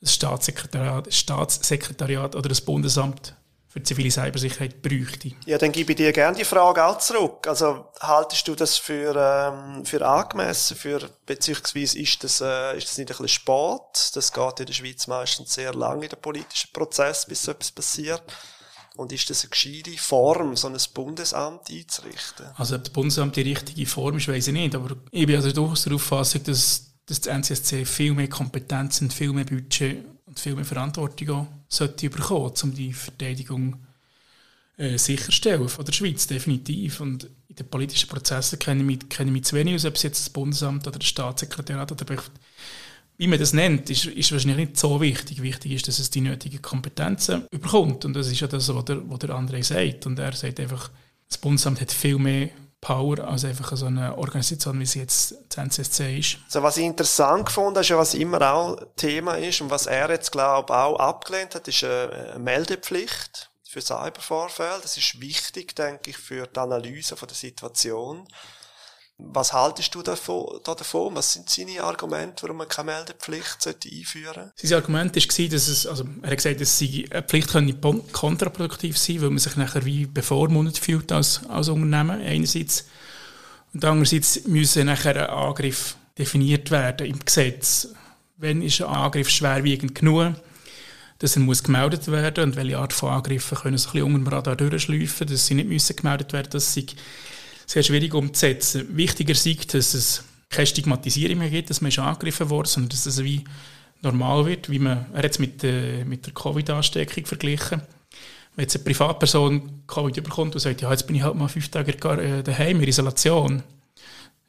das 0.00 0.14
Staatssekretariat, 0.14 1.12
Staatssekretariat 1.12 2.34
oder 2.34 2.48
das 2.48 2.60
Bundesamt 2.62 3.34
für 3.68 3.82
zivile 3.82 4.10
Cybersicherheit 4.10 4.80
bräuchte. 4.80 5.32
Ja, 5.44 5.58
dann 5.58 5.72
gebe 5.72 5.92
ich 5.92 5.96
dir 5.96 6.12
gerne 6.12 6.36
die 6.36 6.44
Frage 6.44 6.84
auch 6.84 6.98
zurück. 6.98 7.46
Also 7.46 7.86
haltest 8.00 8.48
du 8.48 8.54
das 8.54 8.78
für, 8.78 9.14
ähm, 9.14 9.84
für 9.84 10.06
angemessen, 10.06 10.76
für, 10.76 11.10
beziehungsweise 11.26 11.98
ist 11.98 12.24
das, 12.24 12.40
äh, 12.40 12.78
ist 12.78 12.88
das 12.88 12.96
nicht 12.96 13.10
ein 13.10 13.18
bisschen 13.18 13.28
spät? 13.28 14.10
Das 14.14 14.32
geht 14.32 14.60
in 14.60 14.66
der 14.66 14.72
Schweiz 14.72 15.06
meistens 15.06 15.52
sehr 15.52 15.74
lange 15.74 16.04
in 16.04 16.08
der 16.08 16.16
politischen 16.16 16.72
Prozess, 16.72 17.26
bis 17.26 17.42
so 17.42 17.50
etwas 17.50 17.70
passiert. 17.70 18.22
Und 18.96 19.12
ist 19.12 19.28
das 19.30 19.44
eine 19.44 19.50
gescheite 19.50 19.96
Form, 19.98 20.56
so 20.56 20.66
ein 20.66 20.76
Bundesamt 20.94 21.70
einzurichten? 21.70 22.46
Also 22.56 22.74
ob 22.74 22.84
das 22.84 22.92
Bundesamt 22.92 23.36
die 23.36 23.42
richtige 23.42 23.86
Form 23.86 24.16
ist, 24.16 24.26
weiß 24.26 24.48
ich 24.48 24.52
nicht. 24.52 24.74
Aber 24.74 24.96
ich 25.12 25.26
bin 25.26 25.36
also 25.36 25.52
durchaus 25.52 25.84
der 25.84 25.92
Auffassung, 25.92 26.42
dass, 26.44 26.94
dass 27.06 27.20
das 27.20 27.32
NCSC 27.32 27.84
viel 27.84 28.14
mehr 28.14 28.28
Kompetenzen, 28.28 29.10
viel 29.10 29.32
mehr 29.32 29.44
Budget 29.44 30.04
viel 30.40 30.54
mehr 30.54 30.64
Verantwortung 30.64 31.48
sollte 31.68 32.10
bekommen, 32.10 32.52
um 32.62 32.74
die 32.74 32.92
Verteidigung 32.92 33.76
äh, 34.76 34.96
sicherstellen 34.96 35.68
von 35.68 35.84
der 35.84 35.92
Schweiz, 35.92 36.26
definitiv. 36.26 37.00
Und 37.00 37.24
in 37.48 37.56
den 37.56 37.68
politischen 37.68 38.08
Prozessen 38.08 38.58
kenne 38.58 38.92
ich 38.92 39.08
kenne 39.08 39.30
ich 39.30 39.32
mich 39.32 39.44
zu 39.44 39.56
wenig 39.56 39.74
aus, 39.74 39.84
ob 39.84 39.96
es 39.96 40.02
jetzt 40.02 40.20
das 40.20 40.30
Bundesamt 40.30 40.86
oder 40.86 40.98
das 40.98 41.08
Staatssekretariat 41.08 41.90
oder 41.90 42.16
wie 43.18 43.26
man 43.26 43.38
das 43.40 43.52
nennt, 43.52 43.90
ist, 43.90 44.06
ist 44.06 44.30
wahrscheinlich 44.30 44.68
nicht 44.68 44.76
so 44.78 45.00
wichtig. 45.00 45.42
Wichtig 45.42 45.72
ist, 45.72 45.88
dass 45.88 45.98
es 45.98 46.08
die 46.08 46.20
nötigen 46.20 46.62
Kompetenzen 46.62 47.46
überkommt. 47.50 48.04
Und 48.04 48.14
das 48.14 48.28
ist 48.28 48.38
ja 48.38 48.46
das, 48.46 48.72
was 48.72 48.84
der, 48.84 49.10
was 49.10 49.18
der 49.18 49.30
André 49.30 49.64
sagt. 49.64 50.06
Und 50.06 50.20
er 50.20 50.32
sagt 50.32 50.60
einfach, 50.60 50.88
das 51.28 51.38
Bundesamt 51.38 51.80
hat 51.80 51.90
viel 51.90 52.18
mehr 52.18 52.50
Power 52.80 53.18
als 53.20 53.44
einfach 53.44 53.76
so 53.76 53.86
eine 53.86 54.16
Organisation, 54.16 54.78
wie 54.78 54.86
sie 54.86 55.00
jetzt 55.00 55.34
das 55.48 55.64
NCSC 55.64 56.18
ist. 56.18 56.38
Also 56.46 56.62
was 56.62 56.76
ich 56.76 56.84
interessant 56.84 57.46
gefunden 57.46 57.80
ist 57.80 57.90
was 57.90 58.14
immer 58.14 58.52
auch 58.52 58.76
Thema 58.96 59.34
ist 59.34 59.60
und 59.60 59.70
was 59.70 59.86
er 59.86 60.10
jetzt, 60.10 60.30
glaube 60.30 60.72
ich, 60.72 60.78
auch 60.78 60.98
abgelehnt 60.98 61.54
hat, 61.54 61.66
ist 61.66 61.82
eine 61.82 62.36
Meldepflicht 62.38 63.50
für 63.68 63.80
Cybervorfälle. 63.80 64.78
Das 64.80 64.96
ist 64.96 65.20
wichtig, 65.20 65.74
denke 65.74 66.10
ich, 66.10 66.18
für 66.18 66.46
die 66.46 66.58
Analyse 66.58 67.16
von 67.16 67.28
der 67.28 67.36
Situation. 67.36 68.26
Was 69.20 69.52
haltest 69.52 69.92
du 69.96 70.02
davon, 70.02 70.60
da 70.62 70.76
davon? 70.76 71.12
Was 71.16 71.32
sind 71.32 71.50
seine 71.50 71.82
Argumente, 71.82 72.44
warum 72.44 72.58
man 72.58 72.68
keine 72.68 72.92
Meldepflicht 72.92 73.66
einführen 73.66 74.34
sollte? 74.34 74.52
Sein 74.54 74.78
Argument 74.78 75.16
war, 75.16 75.48
dass 75.48 75.68
es, 75.68 75.86
also, 75.88 76.04
er 76.22 76.30
hat 76.30 76.36
gesagt, 76.36 76.60
dass 76.60 76.80
eine 76.80 77.22
Pflicht 77.24 77.48
könnte 77.50 78.02
kontraproduktiv 78.12 78.96
sein, 78.96 79.20
weil 79.20 79.30
man 79.30 79.38
sich 79.38 79.56
nachher 79.56 79.84
wie 79.84 80.06
bevormundet 80.06 80.78
fühlt 80.78 81.10
als, 81.10 81.40
als 81.48 81.68
Unternehmen, 81.68 82.22
einerseits. 82.22 82.86
Und 83.74 83.84
andererseits 83.84 84.46
müsse 84.46 84.84
nachher 84.84 85.16
ein 85.16 85.36
Angriff 85.36 85.96
definiert 86.16 86.70
werden 86.70 87.08
im 87.08 87.18
Gesetz. 87.18 87.88
Wenn 88.36 88.62
ist 88.62 88.80
ein 88.80 88.86
Angriff 88.86 89.28
schwerwiegend 89.30 89.96
genug, 89.96 90.34
dass 91.18 91.34
er 91.34 91.42
muss 91.42 91.64
gemeldet 91.64 92.06
werden 92.06 92.44
und 92.44 92.56
welche 92.56 92.78
Art 92.78 92.92
von 92.92 93.12
Angriffen 93.12 93.58
können 93.58 93.78
so 93.78 93.88
ein 93.88 93.92
bisschen 93.94 94.14
unter 94.14 94.18
dem 94.18 94.32
Radar 94.32 94.54
durchschleifen, 94.54 95.26
dass 95.26 95.46
sie 95.46 95.54
nicht 95.54 95.68
müssen 95.68 95.96
gemeldet 95.96 96.32
werden, 96.32 96.50
dass 96.50 96.72
sie 96.72 96.86
sehr 97.68 97.82
schwierig 97.82 98.14
umzusetzen. 98.14 98.96
Wichtiger 98.96 99.32
ist, 99.32 99.74
dass 99.74 99.94
es 99.94 100.24
keine 100.48 100.66
Stigmatisierung 100.66 101.38
mehr 101.38 101.50
gibt, 101.50 101.68
dass 101.68 101.82
man 101.82 101.92
schon 101.92 102.04
angegriffen 102.04 102.48
wurde, 102.48 102.68
sondern 102.68 102.88
dass 102.88 103.04
es 103.04 103.22
wie 103.22 103.44
normal 104.00 104.46
wird, 104.46 104.70
wie 104.70 104.78
man, 104.78 105.06
es 105.12 105.38
mit, 105.38 105.62
äh, 105.64 106.04
mit 106.04 106.26
der 106.26 106.32
Covid-Ansteckung 106.32 107.26
verglichen. 107.26 107.82
Wenn 108.56 108.62
jetzt 108.62 108.76
eine 108.76 108.84
Privatperson 108.84 109.82
Covid 109.86 110.24
bekommt 110.24 110.54
und 110.54 110.60
sagt, 110.60 110.80
ja, 110.80 110.90
jetzt 110.90 111.06
bin 111.06 111.16
ich 111.16 111.22
halt 111.22 111.34
mal 111.34 111.48
fünf 111.48 111.68
Tage 111.68 111.92
äh, 111.92 112.42
daheim 112.42 112.80
in 112.80 112.88
Isolation, 112.88 113.62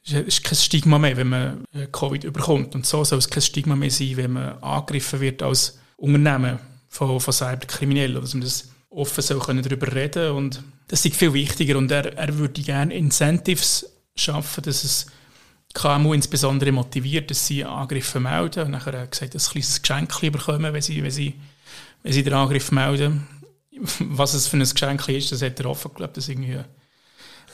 ist, 0.05 0.13
ist 0.13 0.43
kein 0.45 0.55
Stigma 0.55 0.97
mehr, 0.97 1.17
wenn 1.17 1.29
man 1.29 1.63
äh, 1.73 1.87
Covid 1.91 2.23
überkommt. 2.23 2.73
Und 2.73 2.85
so 2.85 3.03
soll 3.03 3.19
es 3.19 3.29
kein 3.29 3.43
Stigma 3.43 3.75
mehr 3.75 3.91
sein, 3.91 4.15
wenn 4.15 4.31
man 4.31 4.63
angegriffen 4.63 5.19
wird 5.19 5.43
als 5.43 5.77
Unternehmen 5.97 6.59
von, 6.87 7.19
von 7.19 7.33
Cyberkriminellen, 7.33 8.21
dass 8.21 8.33
man 8.33 8.43
das 8.43 8.69
offen 8.89 9.21
so 9.21 9.39
können 9.39 9.63
darüber 9.63 9.93
reden 9.93 10.31
und 10.31 10.63
das 10.87 11.05
ist 11.05 11.15
viel 11.15 11.33
wichtiger 11.33 11.77
und 11.77 11.91
er, 11.91 12.17
er 12.17 12.37
würde 12.37 12.61
gerne 12.61 12.95
Incentives 12.95 13.85
schaffen, 14.15 14.63
dass 14.63 14.83
es 14.83 15.07
KMU 15.73 16.13
insbesondere 16.13 16.71
motiviert, 16.71 17.29
dass 17.29 17.45
sie 17.45 17.63
Angriffe 17.63 18.19
melden 18.19 18.65
und 18.65 18.71
nachher 18.71 19.05
gesagt, 19.05 19.35
ein 19.35 19.39
kleines 19.39 19.81
Geschenk 19.81 20.19
bekommen, 20.19 20.73
wenn 20.73 20.81
sie, 20.81 21.03
wenn 21.03 21.11
sie, 21.11 21.35
wenn 22.01 22.13
sie 22.13 22.23
den 22.23 22.33
Angriff 22.33 22.71
melden. 22.71 23.27
Was 23.99 24.33
es 24.33 24.47
für 24.47 24.57
ein 24.57 24.63
Geschenk 24.63 25.07
ist, 25.09 25.31
das 25.31 25.41
hat 25.41 25.59
er 25.59 25.67
offen 25.67 25.89
geglaubt, 25.89 26.17
dass 26.17 26.27
irgendwie 26.27 26.57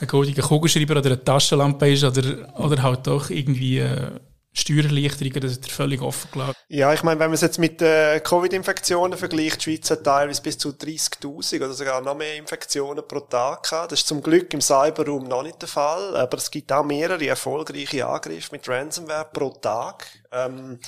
ein 0.00 0.06
goldiger 0.08 0.42
Kugelschreiber 0.42 0.96
oder 0.96 1.10
eine 1.10 1.22
Taschenlampe 1.22 1.92
ist 1.92 2.04
oder, 2.04 2.58
oder 2.58 2.82
halt 2.82 3.06
doch 3.06 3.30
irgendwie 3.30 3.78
äh, 3.78 4.10
Steuererleichterungen, 4.56 5.40
das 5.40 5.52
ist 5.52 5.70
völlig 5.70 6.00
offen 6.00 6.30
gelassen. 6.32 6.54
Ja, 6.68 6.92
ich 6.92 7.02
meine, 7.02 7.20
wenn 7.20 7.28
man 7.28 7.34
es 7.34 7.42
jetzt 7.42 7.58
mit 7.58 7.82
äh, 7.82 8.20
Covid-Infektionen 8.20 9.18
vergleicht, 9.18 9.58
die 9.58 9.64
Schweiz 9.64 9.90
hat 9.90 10.04
teilweise 10.04 10.40
bis 10.40 10.56
zu 10.56 10.70
30.000 10.70 11.56
oder 11.56 11.74
sogar 11.74 12.00
noch 12.00 12.16
mehr 12.16 12.36
Infektionen 12.36 13.06
pro 13.06 13.20
Tag 13.20 13.64
gehabt. 13.64 13.92
Das 13.92 14.00
ist 14.00 14.08
zum 14.08 14.22
Glück 14.22 14.52
im 14.54 14.60
Cyberraum 14.60 15.24
noch 15.24 15.42
nicht 15.42 15.60
der 15.60 15.68
Fall, 15.68 16.16
aber 16.16 16.38
es 16.38 16.50
gibt 16.50 16.72
auch 16.72 16.84
mehrere 16.84 17.26
erfolgreiche 17.26 18.06
Angriffe 18.06 18.48
mit 18.52 18.68
Ransomware 18.68 19.28
pro 19.32 19.50
Tag. 19.50 20.06
Ähm, 20.32 20.78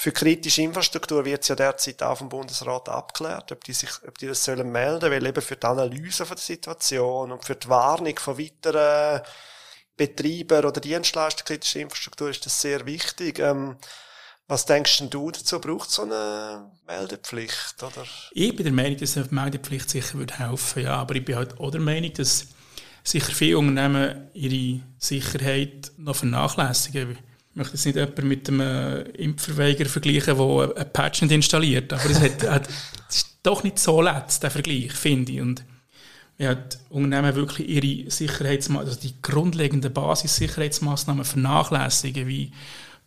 für 0.00 0.12
kritische 0.12 0.62
Infrastruktur 0.62 1.24
wird 1.24 1.42
es 1.42 1.48
ja 1.48 1.56
derzeit 1.56 2.00
auch 2.04 2.18
vom 2.18 2.28
Bundesrat 2.28 2.88
abgeklärt, 2.88 3.50
ob 3.50 3.64
die, 3.64 3.72
sich, 3.72 3.90
ob 4.06 4.16
die 4.18 4.28
das 4.28 4.44
sollen 4.44 4.70
melden, 4.70 5.10
weil 5.10 5.26
eben 5.26 5.42
für 5.42 5.56
die 5.56 5.66
Analyse 5.66 6.24
von 6.24 6.36
der 6.36 6.44
Situation 6.44 7.32
und 7.32 7.44
für 7.44 7.56
die 7.56 7.68
Warnung 7.68 8.16
von 8.16 8.38
weiteren 8.38 9.22
Betreiber 9.98 10.66
oder 10.66 10.80
Dienstleister 10.80 11.44
kritischer 11.44 11.80
Infrastruktur 11.80 12.30
ist 12.30 12.46
das 12.46 12.58
sehr 12.58 12.86
wichtig. 12.86 13.40
Ähm, 13.40 13.76
was 14.46 14.64
denkst 14.64 14.98
denn 14.98 15.10
du 15.10 15.30
dazu? 15.30 15.60
Braucht 15.60 15.90
so 15.90 16.02
eine 16.02 16.70
Meldepflicht? 16.86 17.82
Oder? 17.82 18.06
Ich 18.32 18.56
bin 18.56 18.64
der 18.64 18.72
Meinung, 18.72 18.96
dass 18.96 19.18
eine 19.18 19.26
Meldepflicht 19.30 19.90
sicher 19.90 20.14
würde 20.14 20.38
helfen 20.38 20.84
ja, 20.84 20.96
aber 20.96 21.16
ich 21.16 21.24
bin 21.24 21.36
halt 21.36 21.60
auch 21.60 21.70
der 21.70 21.82
Meinung, 21.82 22.14
dass 22.14 22.46
sicher 23.02 23.32
viele 23.32 23.58
Unternehmen 23.58 24.28
ihre 24.32 24.80
Sicherheit 24.98 25.92
noch 25.98 26.16
vernachlässigen. 26.16 27.18
Ich 27.50 27.56
möchte 27.56 27.74
jetzt 27.74 27.84
nicht 27.84 27.96
jemanden 27.96 28.28
mit 28.28 28.48
einem 28.48 29.06
Impfverweiger 29.14 29.86
vergleichen, 29.86 30.38
der 30.38 30.76
ein 30.76 30.92
Patch 30.92 31.22
nicht 31.22 31.32
installiert, 31.32 31.92
aber 31.92 32.08
es, 32.08 32.20
hat, 32.20 32.42
hat, 32.48 32.68
ist 33.10 33.38
doch 33.42 33.64
nicht 33.64 33.78
so 33.78 34.00
letzt, 34.00 34.42
der 34.42 34.50
Vergleich, 34.50 34.92
finde 34.92 35.32
ich. 35.32 35.40
Und 35.40 35.64
ja, 36.38 36.54
die 36.54 36.76
Unternehmen 36.90 37.34
wirklich 37.34 37.68
ihre 37.68 38.10
Sicherheitsmaßnahmen, 38.10 38.88
also 38.88 39.00
die 39.00 39.20
grundlegenden 39.20 39.92
Basis-Sicherheitsmaßnahmen 39.92 41.24
vernachlässigen, 41.24 42.28
wie 42.28 42.52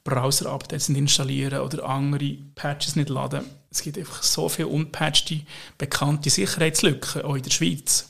Browser-Updates 0.03 0.89
installieren 0.89 1.61
oder 1.61 1.85
andere 1.85 2.37
Patches 2.55 2.97
nicht 2.97 3.09
laden. 3.09 3.45
Es 3.69 3.83
gibt 3.83 3.97
einfach 3.97 4.21
so 4.21 4.49
viele 4.49 4.67
unpatchte, 4.67 5.41
bekannte 5.77 6.29
Sicherheitslücken, 6.29 7.21
auch 7.21 7.35
in 7.35 7.43
der 7.43 7.51
Schweiz. 7.51 8.09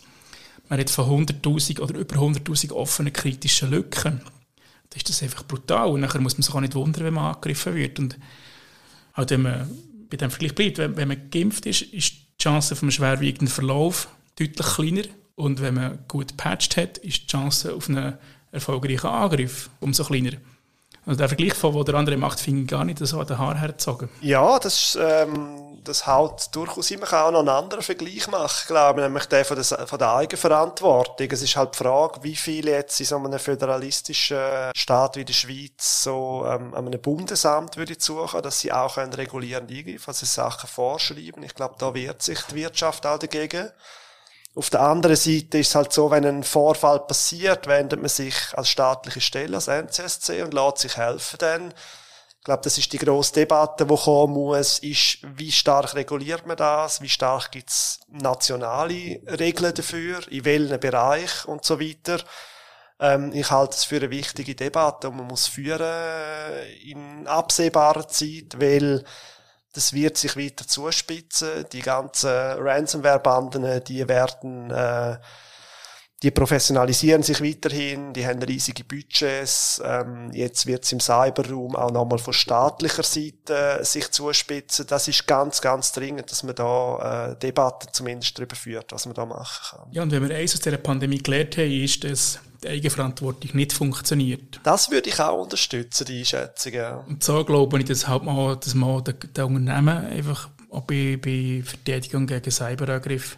Man 0.70 0.80
hat 0.80 0.90
von 0.90 1.25
100'000 1.25 1.82
oder 1.82 2.00
über 2.00 2.16
100'000 2.16 2.72
offenen 2.72 3.13
kritischen 3.13 3.70
Lücken. 3.70 4.22
Da 4.90 4.98
ist 4.98 5.08
das 5.08 5.22
einfach 5.22 5.44
brutal 5.44 5.90
und 5.90 6.01
nachher 6.01 6.22
muss 6.22 6.36
man 6.36 6.44
sich 6.44 6.56
auch 6.56 6.62
nicht 6.62 6.75
wundern, 6.75 7.04
wenn 7.04 7.13
man 7.13 7.36
angegriffen 7.36 7.75
wird. 7.75 8.00
Und 8.00 8.18
auch 9.13 9.30
wenn 9.30 9.44
man 9.44 9.70
bei 10.10 10.18
dem 10.18 10.32
Vergleich 10.32 10.56
bleibt, 10.56 10.78
wenn, 10.80 10.98
wenn 10.98 11.10
man 11.10 11.30
geimpft 11.30 11.66
ist, 11.68 11.82
ist 11.82 12.13
die 12.13 12.44
Chance 12.44 12.74
auf 12.74 12.82
einen 12.82 12.92
schwerwiegenden 12.92 13.48
Verlauf 13.50 14.08
deutlich 14.38 14.68
kleiner. 14.68 15.04
Und 15.36 15.62
wenn 15.62 15.76
man 15.76 16.00
gut 16.08 16.30
gepatcht 16.30 16.78
hat, 16.78 16.98
ist 17.00 17.24
die 17.24 17.28
Chance 17.28 17.74
auf 17.74 17.90
einen 17.90 18.18
erfolgreichen 18.52 19.08
Angriff 19.08 19.70
umso 19.80 20.04
kleiner. 20.04 20.38
Also 21.06 21.18
der 21.18 21.30
Vergleich 21.30 21.56
von, 21.56 21.74
was 21.74 21.86
der 21.86 21.96
andere 21.96 22.16
macht, 22.16 22.40
finde 22.40 22.62
ich 22.62 22.68
gar 22.68 22.86
nicht 22.86 23.00
so 23.00 23.20
an 23.20 23.26
den 23.26 23.38
Haar 23.40 23.58
hergezogen. 23.58 24.08
Ja, 24.22 24.60
das, 24.60 24.96
ähm, 25.02 25.80
das 25.84 26.06
haut 26.06 26.50
durchaus 26.52 26.92
immer 26.92 27.12
auch 27.12 27.32
noch 27.32 27.40
einen 27.40 27.50
anderen 27.50 27.82
Vergleich 27.82 28.28
machen, 28.28 28.68
glaube 28.68 29.02
ich, 29.02 29.08
nämlich 29.08 29.26
der 29.26 29.44
von 29.44 29.58
der, 29.58 29.88
von 29.88 29.98
der 29.98 30.14
Eigenverantwortung. 30.14 31.28
Es 31.32 31.42
ist 31.42 31.56
halt 31.56 31.74
die 31.74 31.80
Frage, 31.80 32.24
wie 32.24 32.36
viele 32.36 32.72
jetzt 32.72 33.00
in 33.00 33.08
so 33.08 33.18
einem 33.18 33.40
föderalistischen 33.40 34.72
Staat 34.76 35.16
wie 35.16 35.26
der 35.26 35.34
Schweiz 35.34 36.04
so 36.04 36.46
ähm, 36.46 36.76
einem 36.76 37.02
Bundesamt 37.02 37.78
würde 37.78 37.96
suchen, 37.98 38.44
dass 38.44 38.60
sie 38.60 38.72
auch 38.72 38.98
einen 38.98 39.14
regulierend 39.14 39.72
eingreifen, 39.72 40.04
also 40.06 40.28
Sachen 40.28 40.70
vorschreiben. 40.70 41.42
Ich 41.42 41.56
glaube, 41.56 41.76
da 41.80 41.96
wehrt 41.96 42.22
sich 42.22 42.42
die 42.44 42.56
Wirtschaft 42.56 43.08
auch 43.08 43.18
dagegen. 43.18 43.72
Auf 44.53 44.70
der 44.70 44.81
anderen 44.81 45.15
Seite 45.15 45.60
ist 45.60 45.69
es 45.69 45.76
halt 45.76 45.93
so, 45.93 46.12
wenn 46.12 46.26
ein 46.26 46.43
Vorfall 46.43 46.99
passiert, 46.99 47.67
wendet 47.67 48.02
man 48.02 48.10
sich 48.10 48.36
als 48.54 48.69
staatliche 48.69 49.21
Stelle, 49.21 49.56
als 49.56 49.67
NCSC 49.67 50.41
und 50.41 50.54
lässt 50.54 50.80
sich 50.80 50.97
helfen 50.97 51.38
dann. 51.39 51.73
Ich 52.38 52.45
glaube, 52.45 52.63
das 52.63 52.78
ist 52.78 52.91
die 52.91 52.97
grosse 52.97 53.34
Debatte, 53.34 53.86
die 53.86 53.95
kommen 53.95 54.34
muss, 54.34 54.80
ist, 54.80 55.19
wie 55.38 55.52
stark 55.52 55.93
reguliert 55.93 56.47
man 56.47 56.58
das, 56.58 56.99
wie 56.99 57.08
stark 57.08 57.52
gibt 57.52 57.69
es 57.69 57.99
nationale 58.10 59.21
Regeln 59.39 59.73
dafür, 59.73 60.19
in 60.30 60.43
welchem 60.43 60.80
Bereich 60.80 61.45
und 61.45 61.63
so 61.63 61.80
weiter. 61.80 62.19
Ähm, 62.99 63.32
ich 63.34 63.49
halte 63.52 63.76
es 63.76 63.84
für 63.84 63.97
eine 63.97 64.10
wichtige 64.10 64.56
Debatte 64.56 65.10
und 65.10 65.17
man 65.17 65.28
muss 65.28 65.47
führen 65.47 65.82
äh, 65.82 66.73
in 66.89 67.28
absehbarer 67.28 68.08
Zeit, 68.08 68.60
weil 68.60 69.06
das 69.73 69.93
wird 69.93 70.17
sich 70.17 70.36
weiter 70.38 70.67
zuspitzen. 70.67 71.65
Die 71.71 71.81
ganzen 71.81 72.29
Ransomware-Banden, 72.29 73.84
die 73.86 74.07
werden, 74.07 74.69
äh, 74.71 75.17
die 76.23 76.29
professionalisieren 76.29 77.23
sich 77.23 77.41
weiterhin, 77.41 78.13
die 78.13 78.25
haben 78.25 78.43
riesige 78.43 78.84
Budgets. 78.84 79.81
Ähm, 79.84 80.29
jetzt 80.34 80.67
wird 80.67 80.84
es 80.84 80.91
im 80.91 80.99
Cyberraum 80.99 81.75
auch 81.75 81.91
nochmal 81.91 82.19
von 82.19 82.34
staatlicher 82.34 83.01
Seite 83.01 83.79
sich 83.84 84.12
zuspitzen. 84.12 84.86
Das 84.88 85.07
ist 85.07 85.25
ganz, 85.25 85.62
ganz 85.62 85.91
dringend, 85.91 86.29
dass 86.29 86.43
man 86.43 86.53
da 86.53 87.31
äh, 87.31 87.39
Debatten 87.39 87.88
zumindest 87.91 88.38
darüber 88.38 88.55
führt, 88.55 88.91
was 88.91 89.07
man 89.07 89.15
da 89.15 89.25
machen 89.25 89.77
kann. 89.77 89.91
Ja, 89.91 90.03
und 90.03 90.12
wenn 90.12 90.27
wir 90.27 90.36
eins 90.36 90.53
aus 90.53 90.60
dieser 90.60 90.77
Pandemie 90.77 91.17
gelernt 91.17 91.57
haben, 91.57 91.71
ist, 91.71 92.03
dass 92.03 92.39
die 92.63 92.67
Eigenverantwortung 92.67 93.49
nicht 93.53 93.73
funktioniert. 93.73 94.60
Das 94.63 94.91
würde 94.91 95.10
ich 95.10 95.19
auch 95.19 95.41
unterstützen, 95.41 96.05
die 96.05 96.19
Einschätzung. 96.19 96.73
Ja. 96.73 97.03
Und 97.07 97.23
so 97.23 97.43
glaube 97.43 97.79
ich, 97.79 97.86
dass 97.86 98.07
halt 98.07 98.23
mal, 98.23 98.55
dass 98.57 98.73
der, 98.73 99.13
der 99.13 99.47
Unternehmen 99.47 100.05
einfach 100.05 100.49
auch 100.69 100.81
bei, 100.81 101.17
bei 101.21 101.63
Verteidigung 101.65 102.27
gegen 102.27 102.51
Cyberangriffe, 102.51 103.38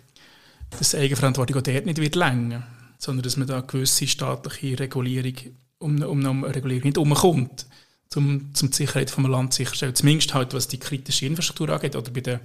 dass 0.80 0.96
Eigenverantwortung 0.96 1.58
auch 1.58 1.62
dort 1.62 1.86
nicht 1.86 2.00
wird 2.00 2.16
länger, 2.16 2.68
sondern 2.98 3.24
dass 3.24 3.38
man 3.38 3.48
da 3.48 3.62
gewisse 3.62 4.08
staatliche 4.08 4.80
Regulierung, 4.80 5.36
um, 5.80 6.02
um 6.02 6.26
eine 6.26 6.56
Regulierung 6.56 6.86
nicht 6.86 6.98
umkommt, 6.98 7.68
um, 8.16 8.54
zum 8.54 8.70
die 8.70 8.76
Sicherheit 8.76 9.10
vom 9.10 9.26
Land 9.26 9.54
sicherzustellen. 9.54 9.96
Zumindest 9.96 10.34
halt, 10.34 10.54
was 10.54 10.68
die 10.68 10.80
kritische 10.80 11.26
Infrastruktur 11.26 11.70
angeht, 11.70 11.96
oder 11.96 12.12
bei 12.12 12.22
den 12.22 12.40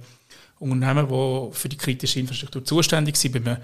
Unternehmen, 0.59 1.07
die 1.07 1.55
für 1.55 1.69
die 1.69 1.77
kritische 1.77 2.19
Infrastruktur 2.19 2.65
zuständig 2.65 3.15
sind, 3.15 3.31
bei 3.31 3.39
einem 3.39 3.57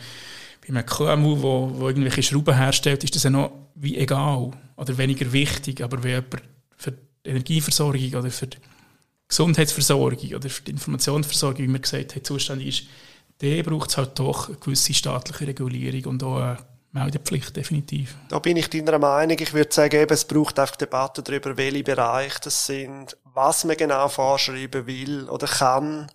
bei 0.67 0.69
einem 0.69 0.85
KMU, 0.85 1.41
wo, 1.41 1.71
wo 1.75 1.87
irgendwelche 1.87 2.23
Schrauben 2.23 2.55
herstellt, 2.55 3.03
ist 3.03 3.15
das 3.15 3.23
ja 3.23 3.29
noch 3.29 3.51
wie 3.75 3.97
egal 3.97 4.51
oder 4.75 4.97
weniger 4.97 5.31
wichtig. 5.31 5.81
Aber 5.81 6.03
wenn 6.03 6.11
jemand 6.11 6.43
für 6.75 6.91
die 6.91 7.29
Energieversorgung 7.29 8.13
oder 8.15 8.31
für 8.31 8.47
die 8.47 8.57
Gesundheitsversorgung 9.27 10.33
oder 10.33 10.49
für 10.49 10.63
die 10.63 10.71
Informationsversorgung, 10.71 11.63
wie 11.63 11.71
man 11.71 11.81
gesagt 11.81 12.15
hat, 12.15 12.25
zuständig 12.25 12.67
ist, 12.67 12.83
der 13.41 13.63
braucht 13.63 13.89
es 13.89 13.97
halt 13.97 14.17
doch 14.17 14.49
eine 14.49 14.57
gewisse 14.57 14.93
staatliche 14.93 15.47
Regulierung 15.47 16.13
und 16.13 16.23
auch 16.23 16.37
eine 16.37 16.57
Meldepflicht, 16.91 17.55
definitiv. 17.55 18.15
Da 18.29 18.39
bin 18.39 18.57
ich 18.57 18.69
deiner 18.69 18.99
Meinung. 18.99 19.37
Ich 19.39 19.53
würde 19.53 19.73
sagen, 19.73 19.99
eben, 19.99 20.13
es 20.13 20.25
braucht 20.25 20.59
einfach 20.59 20.77
Debatten 20.77 21.23
darüber, 21.23 21.57
welche 21.57 21.83
Bereiche 21.83 22.39
das 22.43 22.65
sind, 22.65 23.17
was 23.23 23.65
man 23.65 23.75
genau 23.75 24.07
vorschreiben 24.07 24.87
will 24.87 25.29
oder 25.29 25.47
kann 25.47 26.09